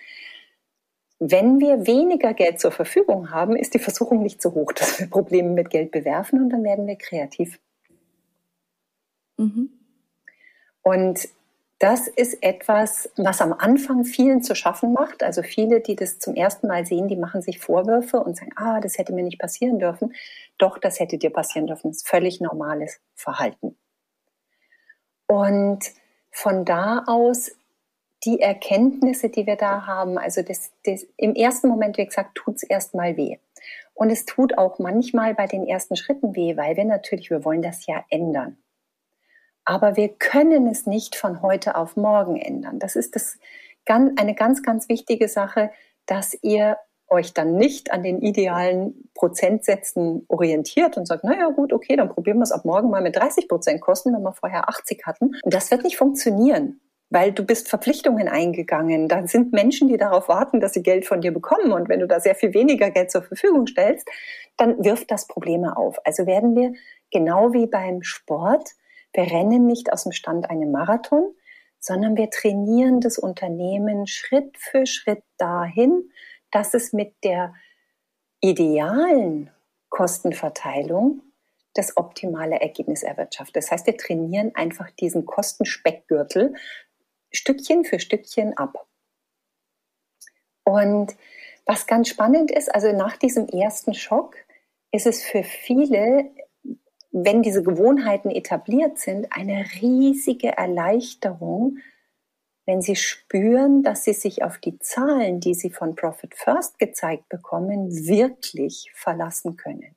[1.18, 5.10] Wenn wir weniger Geld zur Verfügung haben, ist die Versuchung nicht so hoch, dass wir
[5.10, 7.60] Probleme mit Geld bewerfen und dann werden wir kreativ.
[9.36, 9.70] Mhm.
[10.82, 11.28] Und
[11.82, 15.24] Das ist etwas, was am Anfang vielen zu schaffen macht.
[15.24, 18.78] Also viele, die das zum ersten Mal sehen, die machen sich Vorwürfe und sagen, ah,
[18.78, 20.14] das hätte mir nicht passieren dürfen.
[20.58, 21.90] Doch, das hätte dir passieren dürfen.
[21.90, 23.76] Das ist völlig normales Verhalten.
[25.26, 25.80] Und
[26.30, 27.50] von da aus
[28.24, 32.58] die Erkenntnisse, die wir da haben, also das, das, im ersten Moment, wie gesagt, tut
[32.58, 33.38] es erstmal weh.
[33.94, 37.60] Und es tut auch manchmal bei den ersten Schritten weh, weil wir natürlich, wir wollen
[37.60, 38.61] das ja ändern.
[39.64, 42.78] Aber wir können es nicht von heute auf morgen ändern.
[42.78, 43.38] Das ist das,
[43.86, 45.70] eine ganz, ganz wichtige Sache,
[46.06, 46.76] dass ihr
[47.12, 52.38] euch dann nicht an den idealen Prozentsätzen orientiert und sagt, naja gut, okay, dann probieren
[52.38, 55.36] wir es ab morgen mal mit 30 Prozent Kosten, wenn wir vorher 80 hatten.
[55.42, 59.08] Und das wird nicht funktionieren, weil du bist Verpflichtungen eingegangen.
[59.08, 61.72] Da sind Menschen, die darauf warten, dass sie Geld von dir bekommen.
[61.72, 64.08] Und wenn du da sehr viel weniger Geld zur Verfügung stellst,
[64.56, 65.98] dann wirft das Probleme auf.
[66.04, 66.72] Also werden wir
[67.10, 68.70] genau wie beim Sport
[69.12, 71.34] wir rennen nicht aus dem Stand einen Marathon,
[71.78, 76.10] sondern wir trainieren das Unternehmen Schritt für Schritt dahin,
[76.50, 77.54] dass es mit der
[78.40, 79.50] idealen
[79.88, 81.22] Kostenverteilung
[81.74, 83.56] das optimale Ergebnis erwirtschaftet.
[83.56, 86.54] Das heißt, wir trainieren einfach diesen Kostenspeckgürtel
[87.32, 88.86] Stückchen für Stückchen ab.
[90.64, 91.16] Und
[91.64, 94.36] was ganz spannend ist, also nach diesem ersten Schock
[94.92, 96.30] ist es für viele
[97.12, 101.78] wenn diese Gewohnheiten etabliert sind, eine riesige Erleichterung,
[102.64, 107.28] wenn sie spüren, dass sie sich auf die Zahlen, die sie von Profit First gezeigt
[107.28, 109.94] bekommen, wirklich verlassen können.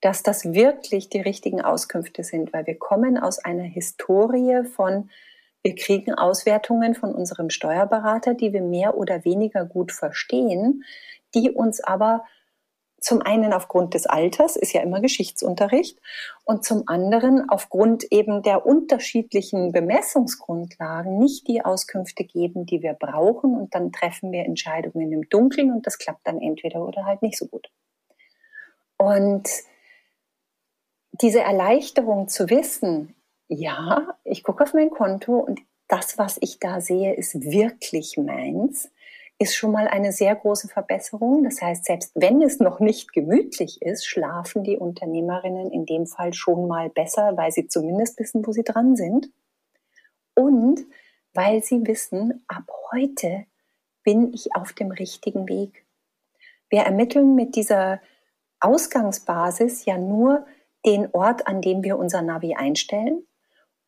[0.00, 5.10] Dass das wirklich die richtigen Auskünfte sind, weil wir kommen aus einer Historie von,
[5.62, 10.84] wir kriegen Auswertungen von unserem Steuerberater, die wir mehr oder weniger gut verstehen,
[11.34, 12.24] die uns aber
[13.00, 15.98] zum einen aufgrund des Alters, ist ja immer Geschichtsunterricht,
[16.44, 23.54] und zum anderen aufgrund eben der unterschiedlichen Bemessungsgrundlagen nicht die Auskünfte geben, die wir brauchen.
[23.54, 27.38] Und dann treffen wir Entscheidungen im Dunkeln und das klappt dann entweder oder halt nicht
[27.38, 27.68] so gut.
[28.96, 29.48] Und
[31.12, 33.14] diese Erleichterung zu wissen,
[33.48, 38.90] ja, ich gucke auf mein Konto und das, was ich da sehe, ist wirklich meins
[39.38, 41.44] ist schon mal eine sehr große Verbesserung.
[41.44, 46.34] Das heißt, selbst wenn es noch nicht gemütlich ist, schlafen die Unternehmerinnen in dem Fall
[46.34, 49.30] schon mal besser, weil sie zumindest wissen, wo sie dran sind.
[50.34, 50.84] Und
[51.34, 53.44] weil sie wissen, ab heute
[54.02, 55.84] bin ich auf dem richtigen Weg.
[56.68, 58.00] Wir ermitteln mit dieser
[58.60, 60.46] Ausgangsbasis ja nur
[60.84, 63.24] den Ort, an dem wir unser Navi einstellen.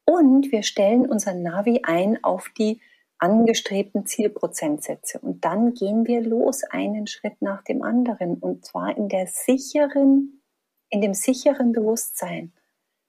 [0.04, 2.80] Und wir stellen unser Navi ein auf die
[3.20, 5.18] angestrebten Zielprozentsätze.
[5.20, 8.38] Und dann gehen wir los, einen Schritt nach dem anderen.
[8.38, 10.42] Und zwar in der sicheren,
[10.88, 12.52] in dem sicheren Bewusstsein,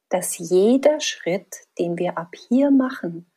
[0.10, 3.32] dass jeder Schritt, den wir ab hier machen,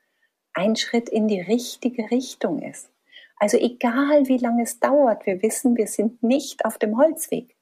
[0.52, 2.90] ein Schritt in die richtige Richtung ist.
[3.36, 7.56] Also egal wie lange es dauert, wir wissen, wir sind nicht auf dem Holzweg.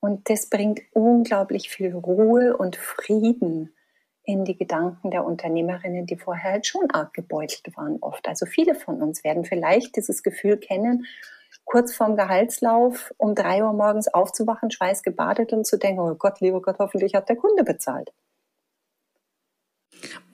[0.00, 3.74] Und das bringt unglaublich viel Ruhe und Frieden
[4.24, 8.26] in die Gedanken der Unternehmerinnen, die vorher halt schon arg gebeutelt waren oft.
[8.26, 11.06] Also viele von uns werden vielleicht dieses Gefühl kennen,
[11.64, 16.62] kurz vorm Gehaltslauf um drei Uhr morgens aufzuwachen, schweißgebadet und zu denken, oh Gott, lieber
[16.62, 18.12] Gott, hoffentlich hat der Kunde bezahlt.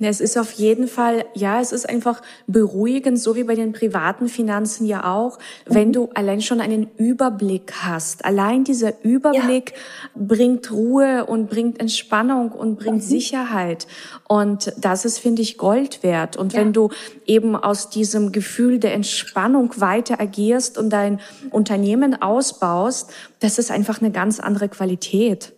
[0.03, 4.29] Es ist auf jeden Fall, ja, es ist einfach beruhigend, so wie bei den privaten
[4.29, 5.93] Finanzen ja auch, wenn mhm.
[5.93, 8.25] du allein schon einen Überblick hast.
[8.25, 10.11] Allein dieser Überblick ja.
[10.15, 13.01] bringt Ruhe und bringt Entspannung und bringt mhm.
[13.03, 13.87] Sicherheit.
[14.27, 16.37] Und das ist, finde ich, Gold wert.
[16.37, 16.61] Und ja.
[16.61, 16.89] wenn du
[17.27, 21.21] eben aus diesem Gefühl der Entspannung weiter agierst und dein
[21.51, 25.53] Unternehmen ausbaust, das ist einfach eine ganz andere Qualität.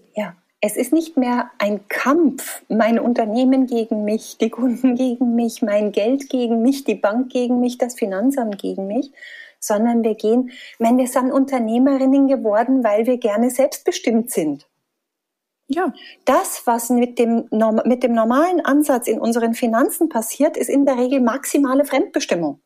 [0.64, 5.90] Es ist nicht mehr ein Kampf, mein Unternehmen gegen mich, die Kunden gegen mich, mein
[5.90, 9.11] Geld gegen mich, die Bank gegen mich, das Finanzamt gegen mich,
[9.59, 14.68] sondern wir gehen, meine, wir sind Unternehmerinnen geworden, weil wir gerne selbstbestimmt sind.
[15.66, 15.92] Ja.
[16.25, 17.48] Das, was mit dem,
[17.85, 22.61] mit dem normalen Ansatz in unseren Finanzen passiert, ist in der Regel maximale Fremdbestimmung.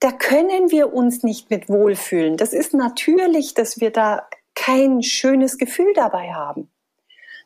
[0.00, 2.36] Da können wir uns nicht mit wohlfühlen.
[2.36, 6.70] Das ist natürlich, dass wir da kein schönes Gefühl dabei haben.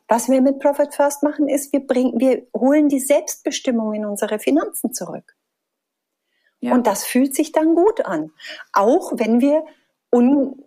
[0.07, 4.37] Was wir mit Profit First machen, ist, wir bringen, wir holen die Selbstbestimmung in unsere
[4.37, 5.35] Finanzen zurück.
[6.59, 6.73] Ja.
[6.73, 8.31] Und das fühlt sich dann gut an.
[8.71, 9.65] Auch wenn wir
[10.11, 10.63] un,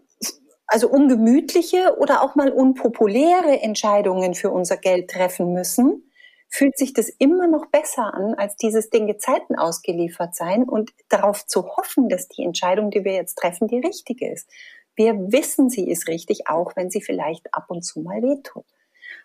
[0.66, 6.04] also ungemütliche oder auch mal unpopuläre Entscheidungen für unser Geld treffen müssen,
[6.50, 11.46] fühlt sich das immer noch besser an, als dieses den Gezeiten ausgeliefert sein und darauf
[11.46, 14.50] zu hoffen, dass die Entscheidung, die wir jetzt treffen, die richtige ist.
[14.98, 18.64] Wir wissen, sie ist richtig, auch wenn sie vielleicht ab und zu mal wehtut.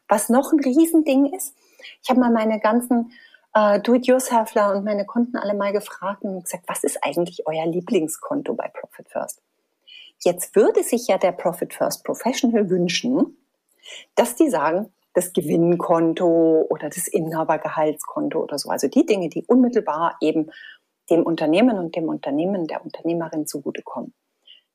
[0.08, 1.56] Was noch ein Riesending ist,
[2.04, 3.12] ich habe mal meine ganzen
[3.56, 8.54] äh, Do-it-yourselfler und meine Kunden alle mal gefragt und gesagt, was ist eigentlich euer Lieblingskonto
[8.54, 9.42] bei Profit First?
[10.20, 13.36] Jetzt würde sich ja der Profit First Professional wünschen,
[14.14, 18.70] dass die sagen, das Gewinnkonto oder das Inhabergehaltskonto oder so.
[18.70, 20.52] Also die Dinge, die unmittelbar eben
[21.10, 24.14] dem Unternehmen und dem Unternehmen der Unternehmerin zugutekommen.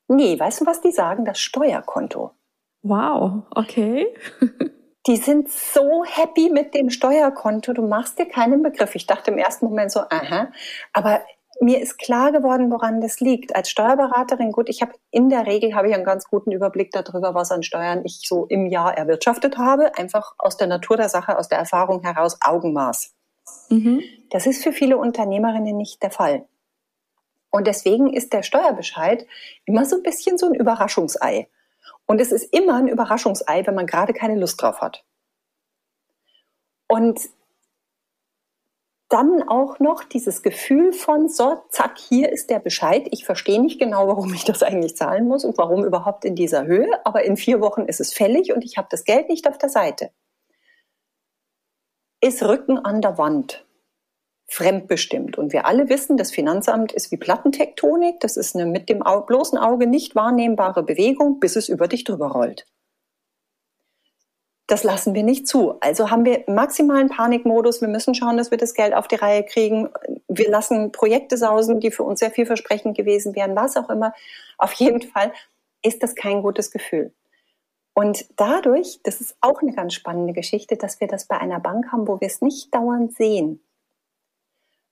[0.09, 1.23] Nee, weißt du, was die sagen?
[1.23, 2.31] Das Steuerkonto.
[2.81, 4.07] Wow, okay.
[5.07, 8.95] die sind so happy mit dem Steuerkonto, du machst dir keinen Begriff.
[8.95, 10.51] Ich dachte im ersten Moment so, aha,
[10.93, 11.21] aber
[11.61, 13.55] mir ist klar geworden, woran das liegt.
[13.55, 17.35] Als Steuerberaterin, gut, ich habe in der Regel habe ich einen ganz guten Überblick darüber,
[17.35, 21.37] was an Steuern ich so im Jahr erwirtschaftet habe, einfach aus der Natur der Sache,
[21.37, 23.13] aus der Erfahrung heraus Augenmaß.
[23.69, 24.01] Mhm.
[24.31, 26.45] Das ist für viele Unternehmerinnen nicht der Fall.
[27.51, 29.25] Und deswegen ist der Steuerbescheid
[29.65, 31.49] immer so ein bisschen so ein Überraschungsei.
[32.05, 35.03] Und es ist immer ein Überraschungsei, wenn man gerade keine Lust drauf hat.
[36.87, 37.19] Und
[39.09, 43.07] dann auch noch dieses Gefühl von, so, zack, hier ist der Bescheid.
[43.09, 46.65] Ich verstehe nicht genau, warum ich das eigentlich zahlen muss und warum überhaupt in dieser
[46.65, 49.57] Höhe, aber in vier Wochen ist es fällig und ich habe das Geld nicht auf
[49.57, 50.11] der Seite.
[52.21, 53.65] Ist Rücken an der Wand
[54.49, 55.37] fremdbestimmt.
[55.37, 58.19] Und wir alle wissen, das Finanzamt ist wie Plattentektonik.
[58.19, 62.31] Das ist eine mit dem bloßen Auge nicht wahrnehmbare Bewegung, bis es über dich drüber
[62.31, 62.65] rollt.
[64.67, 65.79] Das lassen wir nicht zu.
[65.79, 67.81] Also haben wir maximalen Panikmodus.
[67.81, 69.89] Wir müssen schauen, dass wir das Geld auf die Reihe kriegen.
[70.27, 74.13] Wir lassen Projekte sausen, die für uns sehr vielversprechend gewesen wären, was auch immer.
[74.59, 75.33] Auf jeden Fall
[75.81, 77.13] ist das kein gutes Gefühl.
[77.93, 81.91] Und dadurch, das ist auch eine ganz spannende Geschichte, dass wir das bei einer Bank
[81.91, 83.61] haben, wo wir es nicht dauernd sehen,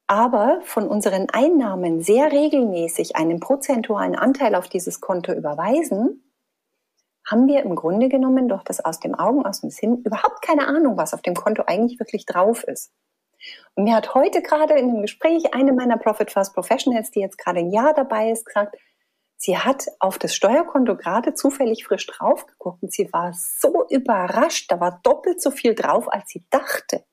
[0.08, 6.24] aber von unseren Einnahmen sehr regelmäßig einen prozentualen Anteil auf dieses Konto überweisen,
[7.30, 10.68] haben wir im Grunde genommen durch das aus dem Augen, aus dem Sinn überhaupt keine
[10.68, 12.93] Ahnung, was auf dem Konto eigentlich wirklich drauf ist.
[13.76, 17.38] Und mir hat heute gerade in einem Gespräch eine meiner Profit First Professionals, die jetzt
[17.38, 18.78] gerade ein Jahr dabei ist, gesagt,
[19.36, 24.72] sie hat auf das Steuerkonto gerade zufällig frisch drauf geguckt und sie war so überrascht,
[24.72, 27.03] da war doppelt so viel drauf, als sie dachte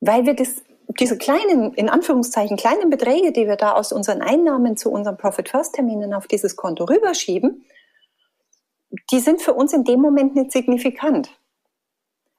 [0.00, 0.62] weil wir das,
[1.00, 5.48] diese kleinen, in Anführungszeichen, kleinen Beträge, die wir da aus unseren Einnahmen zu unseren Profit
[5.48, 7.64] First Terminen auf dieses Konto rüberschieben,
[9.10, 11.30] die sind für uns in dem Moment nicht signifikant.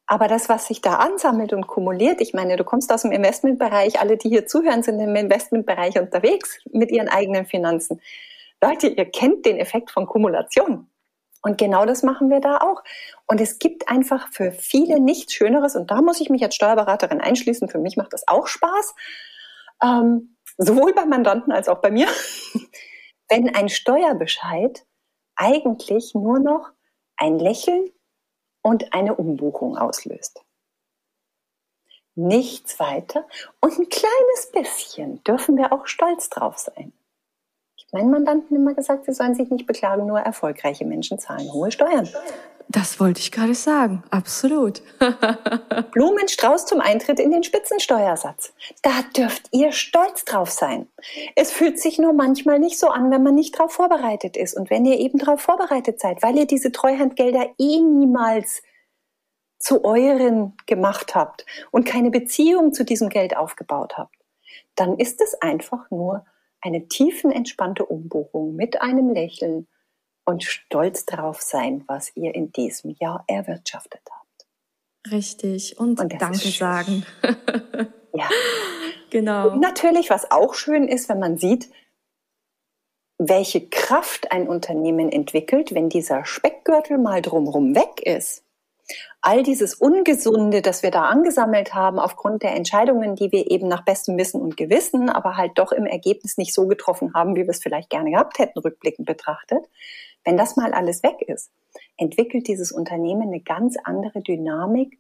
[0.09, 3.99] Aber das, was sich da ansammelt und kumuliert, ich meine, du kommst aus dem Investmentbereich,
[3.99, 7.99] alle, die hier zuhören, sind im Investmentbereich unterwegs mit ihren eigenen Finanzen.
[8.63, 10.87] Leute, ihr kennt den Effekt von Kumulation.
[11.47, 12.83] Und genau das machen wir da auch.
[13.25, 15.77] Und es gibt einfach für viele nichts Schöneres.
[15.77, 17.69] Und da muss ich mich als Steuerberaterin einschließen.
[17.69, 18.95] Für mich macht das auch Spaß.
[19.81, 22.09] Ähm, sowohl bei Mandanten als auch bei mir.
[23.29, 24.85] Wenn ein Steuerbescheid
[25.37, 26.69] eigentlich nur noch
[27.15, 27.91] ein Lächeln
[28.61, 30.43] und eine Umbuchung auslöst.
[32.15, 33.25] Nichts weiter.
[33.61, 36.91] Und ein kleines bisschen dürfen wir auch stolz drauf sein
[37.91, 42.07] meinen Mandanten immer gesagt, sie sollen sich nicht beklagen, nur erfolgreiche Menschen zahlen hohe Steuern.
[42.69, 44.81] Das wollte ich gerade sagen, absolut.
[45.91, 48.53] Blumenstrauß zum Eintritt in den Spitzensteuersatz.
[48.81, 50.87] Da dürft ihr stolz drauf sein.
[51.35, 54.53] Es fühlt sich nur manchmal nicht so an, wenn man nicht darauf vorbereitet ist.
[54.53, 58.61] Und wenn ihr eben darauf vorbereitet seid, weil ihr diese Treuhandgelder eh niemals
[59.59, 64.15] zu euren gemacht habt und keine Beziehung zu diesem Geld aufgebaut habt,
[64.75, 66.25] dann ist es einfach nur
[66.67, 69.67] eine tiefenentspannte Umbuchung mit einem Lächeln
[70.25, 74.47] und stolz darauf sein, was ihr in diesem Jahr erwirtschaftet habt.
[75.11, 75.79] Richtig.
[75.79, 77.05] Und, und Danke sagen.
[78.13, 78.29] ja.
[79.09, 79.51] Genau.
[79.51, 81.69] Und natürlich, was auch schön ist, wenn man sieht,
[83.17, 88.43] welche Kraft ein Unternehmen entwickelt, wenn dieser Speckgürtel mal drumherum weg ist
[89.21, 93.83] all dieses Ungesunde, das wir da angesammelt haben, aufgrund der Entscheidungen, die wir eben nach
[93.83, 97.49] bestem Wissen und Gewissen, aber halt doch im Ergebnis nicht so getroffen haben, wie wir
[97.49, 99.65] es vielleicht gerne gehabt hätten, rückblickend betrachtet,
[100.23, 101.51] wenn das mal alles weg ist,
[101.97, 104.97] entwickelt dieses Unternehmen eine ganz andere Dynamik,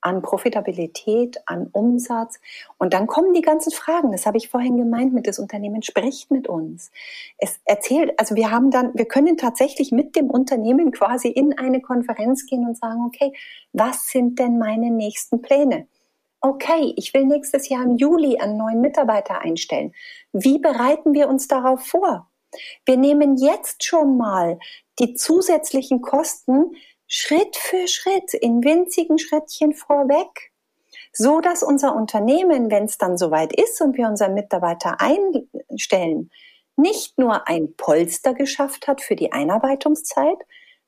[0.00, 2.38] an Profitabilität, an Umsatz.
[2.78, 4.12] Und dann kommen die ganzen Fragen.
[4.12, 6.90] Das habe ich vorhin gemeint mit das Unternehmen spricht mit uns.
[7.38, 11.80] Es erzählt, also wir haben dann, wir können tatsächlich mit dem Unternehmen quasi in eine
[11.80, 13.32] Konferenz gehen und sagen, okay,
[13.72, 15.86] was sind denn meine nächsten Pläne?
[16.40, 19.92] Okay, ich will nächstes Jahr im Juli einen neuen Mitarbeiter einstellen.
[20.32, 22.30] Wie bereiten wir uns darauf vor?
[22.84, 24.58] Wir nehmen jetzt schon mal
[24.98, 26.76] die zusätzlichen Kosten,
[27.06, 30.52] Schritt für Schritt in winzigen Schrittchen vorweg,
[31.12, 36.30] so dass unser Unternehmen, wenn es dann soweit ist und wir unseren Mitarbeiter einstellen,
[36.76, 40.38] nicht nur ein Polster geschafft hat für die Einarbeitungszeit,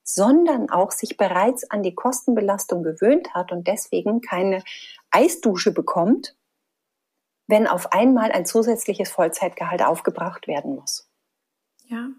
[0.03, 4.63] sondern auch sich bereits an die Kostenbelastung gewöhnt hat und deswegen keine
[5.11, 6.35] Eisdusche bekommt,
[7.47, 11.09] wenn auf einmal ein zusätzliches Vollzeitgehalt aufgebracht werden muss.
[11.87, 12.09] Ja.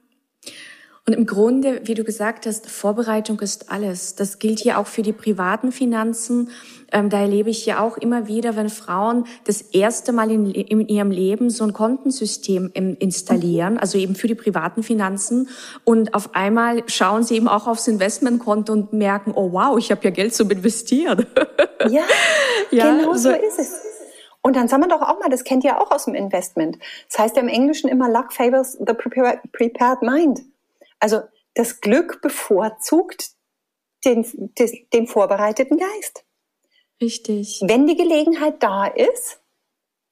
[1.06, 4.14] Und im Grunde, wie du gesagt hast, Vorbereitung ist alles.
[4.14, 6.50] Das gilt ja auch für die privaten Finanzen.
[6.92, 10.86] Ähm, da erlebe ich ja auch immer wieder, wenn Frauen das erste Mal in, in
[10.88, 15.48] ihrem Leben so ein Kontensystem installieren, also eben für die privaten Finanzen.
[15.84, 20.02] Und auf einmal schauen sie eben auch aufs Investmentkonto und merken, oh wow, ich habe
[20.04, 21.26] ja Geld zum Investieren.
[21.88, 22.02] Ja,
[22.70, 23.74] ja genau so, so ist es.
[24.42, 26.78] Und dann sagen wir doch auch mal, das kennt ihr auch aus dem Investment.
[27.08, 30.40] Das heißt ja im Englischen immer Luck favors the prepared mind.
[31.00, 31.22] Also
[31.54, 33.30] das Glück bevorzugt
[34.04, 34.24] den,
[34.58, 36.24] den, den vorbereiteten Geist.
[37.02, 37.60] Richtig.
[37.64, 39.40] Wenn die Gelegenheit da ist,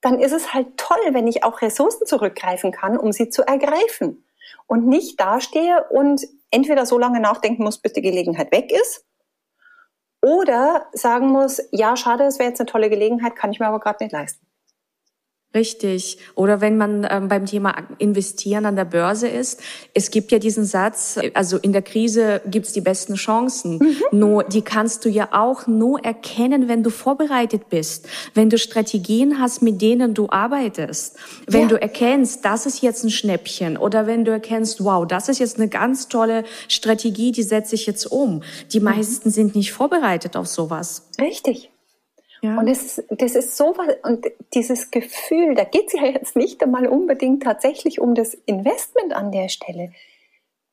[0.00, 4.24] dann ist es halt toll, wenn ich auch Ressourcen zurückgreifen kann, um sie zu ergreifen.
[4.66, 9.04] Und nicht dastehe und entweder so lange nachdenken muss, bis die Gelegenheit weg ist,
[10.22, 13.80] oder sagen muss, ja, schade, es wäre jetzt eine tolle Gelegenheit, kann ich mir aber
[13.80, 14.47] gerade nicht leisten.
[15.54, 16.18] Richtig.
[16.34, 19.62] Oder wenn man ähm, beim Thema Investieren an der Börse ist,
[19.94, 23.78] es gibt ja diesen Satz, also in der Krise gibt's die besten Chancen.
[23.78, 23.96] Mhm.
[24.18, 29.40] Nur die kannst du ja auch nur erkennen, wenn du vorbereitet bist, wenn du Strategien
[29.40, 31.68] hast, mit denen du arbeitest, wenn ja.
[31.68, 35.56] du erkennst, das ist jetzt ein Schnäppchen oder wenn du erkennst, wow, das ist jetzt
[35.56, 38.42] eine ganz tolle Strategie, die setze ich jetzt um.
[38.72, 38.84] Die mhm.
[38.84, 41.08] meisten sind nicht vorbereitet auf sowas.
[41.18, 41.70] Richtig.
[42.40, 42.58] Ja.
[42.58, 46.62] Und das, das ist so was, und dieses Gefühl, da geht es ja jetzt nicht
[46.62, 49.92] einmal unbedingt tatsächlich um das Investment an der Stelle.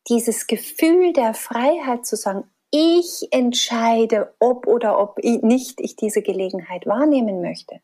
[0.10, 6.22] Dieses Gefühl der Freiheit zu sagen, ich entscheide, ob oder ob ich nicht ich diese
[6.22, 7.82] Gelegenheit wahrnehmen möchte.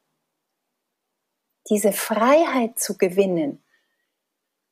[1.69, 3.63] Diese Freiheit zu gewinnen,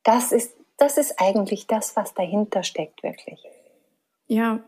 [0.02, 3.44] das ist, das ist eigentlich das, was dahinter steckt, wirklich.
[4.26, 4.60] Ja,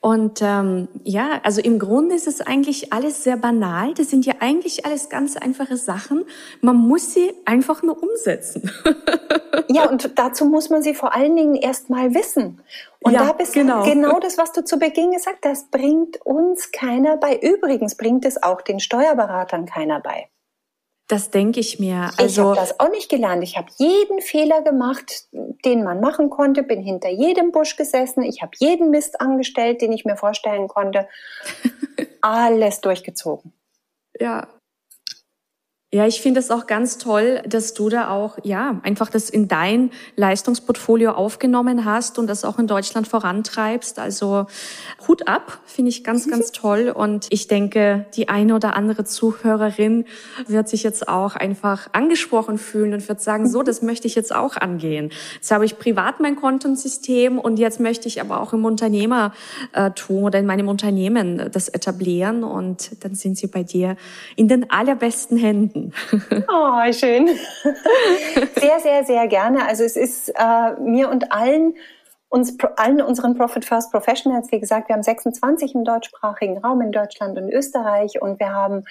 [0.00, 3.94] und ähm, ja, also im Grunde ist es eigentlich alles sehr banal.
[3.94, 6.24] Das sind ja eigentlich alles ganz einfache Sachen.
[6.60, 8.70] Man muss sie einfach nur umsetzen.
[9.68, 12.60] ja, und dazu muss man sie vor allen Dingen erst mal wissen.
[13.00, 13.84] Und ja, da bist genau.
[13.84, 17.36] genau das, was du zu Beginn gesagt hast, das bringt uns keiner bei.
[17.36, 20.28] Übrigens bringt es auch den Steuerberatern keiner bei.
[21.12, 22.10] Das denke ich mir.
[22.16, 23.44] Also, ich habe das auch nicht gelernt.
[23.44, 28.40] Ich habe jeden Fehler gemacht, den man machen konnte, bin hinter jedem Busch gesessen, ich
[28.40, 31.06] habe jeden Mist angestellt, den ich mir vorstellen konnte.
[32.22, 33.52] Alles durchgezogen.
[34.18, 34.48] Ja,
[35.94, 39.46] ja, ich finde es auch ganz toll, dass du da auch, ja, einfach das in
[39.46, 43.98] dein Leistungsportfolio aufgenommen hast und das auch in Deutschland vorantreibst.
[43.98, 44.46] Also
[45.06, 46.88] Hut ab, finde ich ganz, ganz toll.
[46.88, 50.06] Und ich denke, die eine oder andere Zuhörerin
[50.46, 54.34] wird sich jetzt auch einfach angesprochen fühlen und wird sagen, so, das möchte ich jetzt
[54.34, 55.10] auch angehen.
[55.34, 60.22] Jetzt habe ich privat mein Kontensystem und jetzt möchte ich aber auch im Unternehmertum äh,
[60.22, 62.44] oder in meinem Unternehmen das etablieren.
[62.44, 63.96] Und dann sind sie bei dir
[64.36, 65.81] in den allerbesten Händen.
[66.48, 67.28] Oh, schön.
[68.56, 69.66] Sehr, sehr, sehr gerne.
[69.66, 71.74] Also es ist äh, mir und allen
[72.28, 76.92] uns, allen unseren Profit First Professionals, wie gesagt, wir haben 26 im deutschsprachigen Raum in
[76.92, 78.84] Deutschland und Österreich und wir haben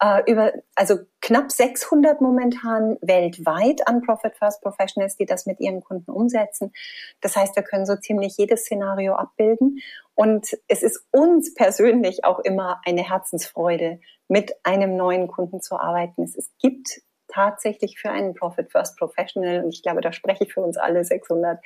[0.00, 5.82] äh, über, also knapp 600 momentan weltweit an Profit First Professionals, die das mit ihren
[5.82, 6.72] Kunden umsetzen.
[7.20, 9.80] Das heißt, wir können so ziemlich jedes Szenario abbilden
[10.14, 16.24] und es ist uns persönlich auch immer eine Herzensfreude, mit einem neuen Kunden zu arbeiten.
[16.24, 20.54] Es, es gibt tatsächlich für einen Profit First Professional, und ich glaube, da spreche ich
[20.54, 21.60] für uns alle 600,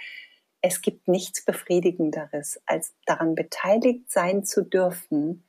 [0.62, 5.44] es gibt nichts Befriedigenderes, als daran beteiligt sein zu dürfen,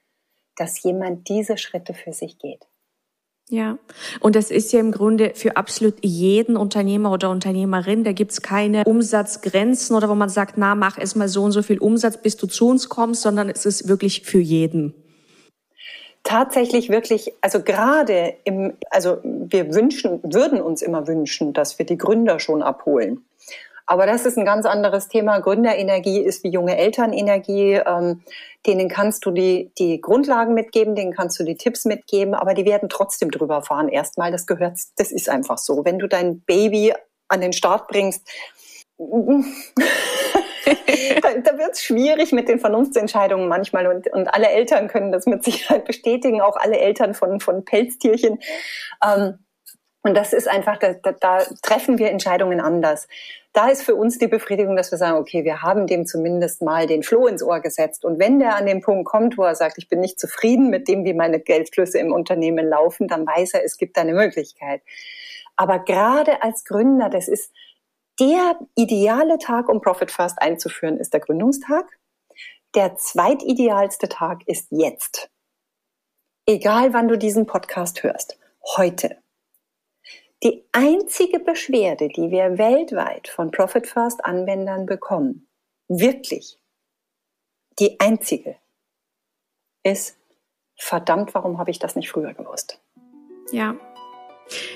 [0.55, 2.67] dass jemand diese Schritte für sich geht.
[3.51, 3.77] Ja,
[4.21, 8.05] und das ist ja im Grunde für absolut jeden Unternehmer oder Unternehmerin.
[8.05, 11.61] Da gibt's keine Umsatzgrenzen oder wo man sagt, na, mach erst mal so und so
[11.61, 14.93] viel Umsatz, bis du zu uns kommst, sondern es ist wirklich für jeden
[16.23, 21.97] tatsächlich wirklich, also gerade im, also wir wünschen, würden uns immer wünschen, dass wir die
[21.97, 23.25] Gründer schon abholen.
[23.91, 25.39] Aber das ist ein ganz anderes Thema.
[25.39, 27.73] Gründerenergie ist wie junge Elternenergie.
[27.85, 28.23] Ähm,
[28.65, 32.63] denen kannst du die, die Grundlagen mitgeben, denen kannst du die Tipps mitgeben, aber die
[32.63, 33.89] werden trotzdem drüber fahren.
[33.89, 35.83] Erstmal, das gehört, das ist einfach so.
[35.83, 36.93] Wenn du dein Baby
[37.27, 38.25] an den Start bringst,
[38.97, 39.03] da,
[41.43, 45.43] da wird es schwierig mit den Vernunftsentscheidungen manchmal und, und alle Eltern können das mit
[45.43, 48.39] Sicherheit bestätigen, auch alle Eltern von, von Pelztierchen.
[49.05, 49.39] Ähm,
[50.03, 53.07] und das ist einfach, da, da, da treffen wir Entscheidungen anders.
[53.53, 56.87] Da ist für uns die Befriedigung, dass wir sagen, okay, wir haben dem zumindest mal
[56.87, 58.03] den Floh ins Ohr gesetzt.
[58.03, 60.87] Und wenn der an den Punkt kommt, wo er sagt, ich bin nicht zufrieden mit
[60.87, 64.81] dem, wie meine Geldflüsse im Unternehmen laufen, dann weiß er, es gibt eine Möglichkeit.
[65.55, 67.51] Aber gerade als Gründer, das ist,
[68.19, 71.85] der ideale Tag, um Profit First einzuführen, ist der Gründungstag.
[72.73, 75.29] der zweitidealste Tag ist jetzt.
[76.47, 78.39] Egal wann du diesen Podcast hörst,
[78.77, 79.17] heute.
[80.43, 85.47] Die einzige Beschwerde, die wir weltweit von Profit First Anwendern bekommen,
[85.87, 86.59] wirklich
[87.79, 88.57] die einzige,
[89.83, 90.17] ist,
[90.75, 92.81] verdammt, warum habe ich das nicht früher gewusst?
[93.51, 93.75] Ja,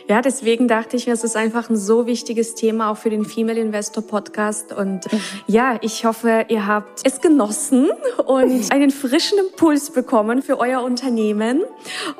[0.08, 3.26] ja, deswegen dachte ich mir, es ist einfach ein so wichtiges Thema auch für den
[3.26, 4.74] Female Investor Podcast.
[4.74, 5.06] Und
[5.48, 7.90] ja, ich hoffe, ihr habt es genossen
[8.26, 11.64] und einen frischen Impuls bekommen für euer Unternehmen.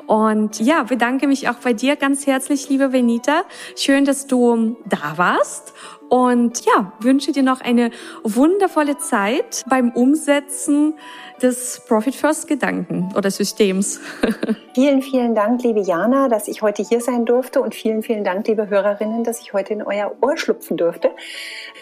[0.06, 3.44] Und ja, bedanke mich auch bei dir ganz herzlich, liebe Benita.
[3.76, 5.72] Schön, dass du da warst.
[6.08, 7.90] Und ja, wünsche dir noch eine
[8.22, 10.94] wundervolle Zeit beim Umsetzen
[11.42, 14.00] des Profit First Gedanken oder Systems.
[14.74, 18.46] vielen, vielen Dank, liebe Jana, dass ich heute hier sein durfte und vielen, vielen Dank,
[18.46, 21.10] liebe Hörerinnen, dass ich heute in euer Ohr schlupfen durfte.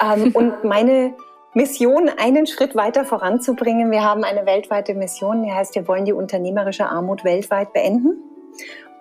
[0.02, 1.14] Ähm, und meine
[1.52, 3.90] Mission einen Schritt weiter voranzubringen.
[3.90, 8.16] Wir haben eine weltweite Mission, die heißt, wir wollen die unternehmerische Armut weltweit beenden.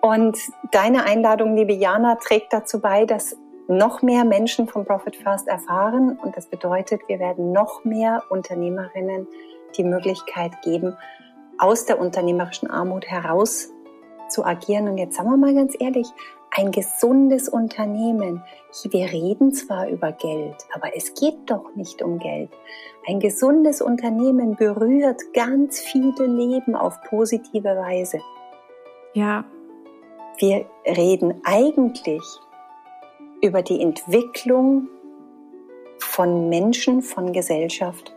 [0.00, 0.38] Und
[0.70, 3.36] deine Einladung, liebe Jana, trägt dazu bei, dass
[3.68, 6.18] noch mehr Menschen vom Profit First erfahren.
[6.22, 9.26] Und das bedeutet, wir werden noch mehr Unternehmerinnen
[9.76, 10.96] die Möglichkeit geben,
[11.58, 13.70] aus der unternehmerischen Armut heraus
[14.28, 14.88] zu agieren.
[14.88, 16.08] Und jetzt sagen wir mal ganz ehrlich,
[16.56, 18.42] ein gesundes Unternehmen.
[18.84, 22.50] Wir reden zwar über Geld, aber es geht doch nicht um Geld.
[23.08, 28.20] Ein gesundes Unternehmen berührt ganz viele Leben auf positive Weise.
[29.14, 29.44] Ja.
[30.38, 32.22] Wir reden eigentlich
[33.44, 34.88] über die Entwicklung
[36.00, 38.14] von Menschen, von Gesellschaft.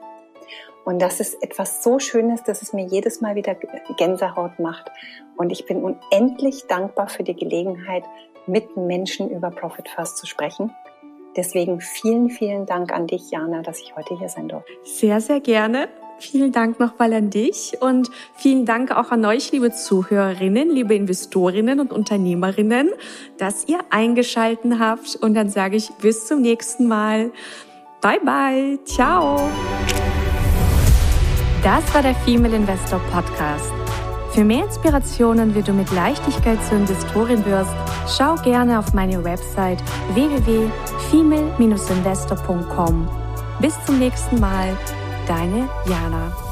[0.86, 3.56] Und das ist etwas so Schönes, dass es mir jedes Mal wieder
[3.98, 4.90] Gänsehaut macht.
[5.36, 8.06] Und ich bin unendlich dankbar für die Gelegenheit,
[8.48, 10.74] mit Menschen über Profit First zu sprechen.
[11.36, 14.72] Deswegen vielen, vielen Dank an dich, Jana, dass ich heute hier sein durfte.
[14.86, 15.90] Sehr, sehr gerne.
[16.20, 21.80] Vielen Dank nochmal an dich und vielen Dank auch an euch, liebe Zuhörerinnen, liebe Investorinnen
[21.80, 22.90] und Unternehmerinnen,
[23.38, 25.16] dass ihr eingeschalten habt.
[25.16, 27.30] Und dann sage ich bis zum nächsten Mal.
[28.02, 28.80] Bye bye.
[28.86, 29.48] Ciao.
[31.64, 33.72] Das war der Female Investor Podcast.
[34.32, 37.76] Für mehr Inspirationen, wie du mit Leichtigkeit zur Investorin wirst,
[38.08, 43.10] schau gerne auf meine Website www.female-investor.com.
[43.60, 44.78] Bis zum nächsten Mal
[45.28, 46.47] Deine Jana.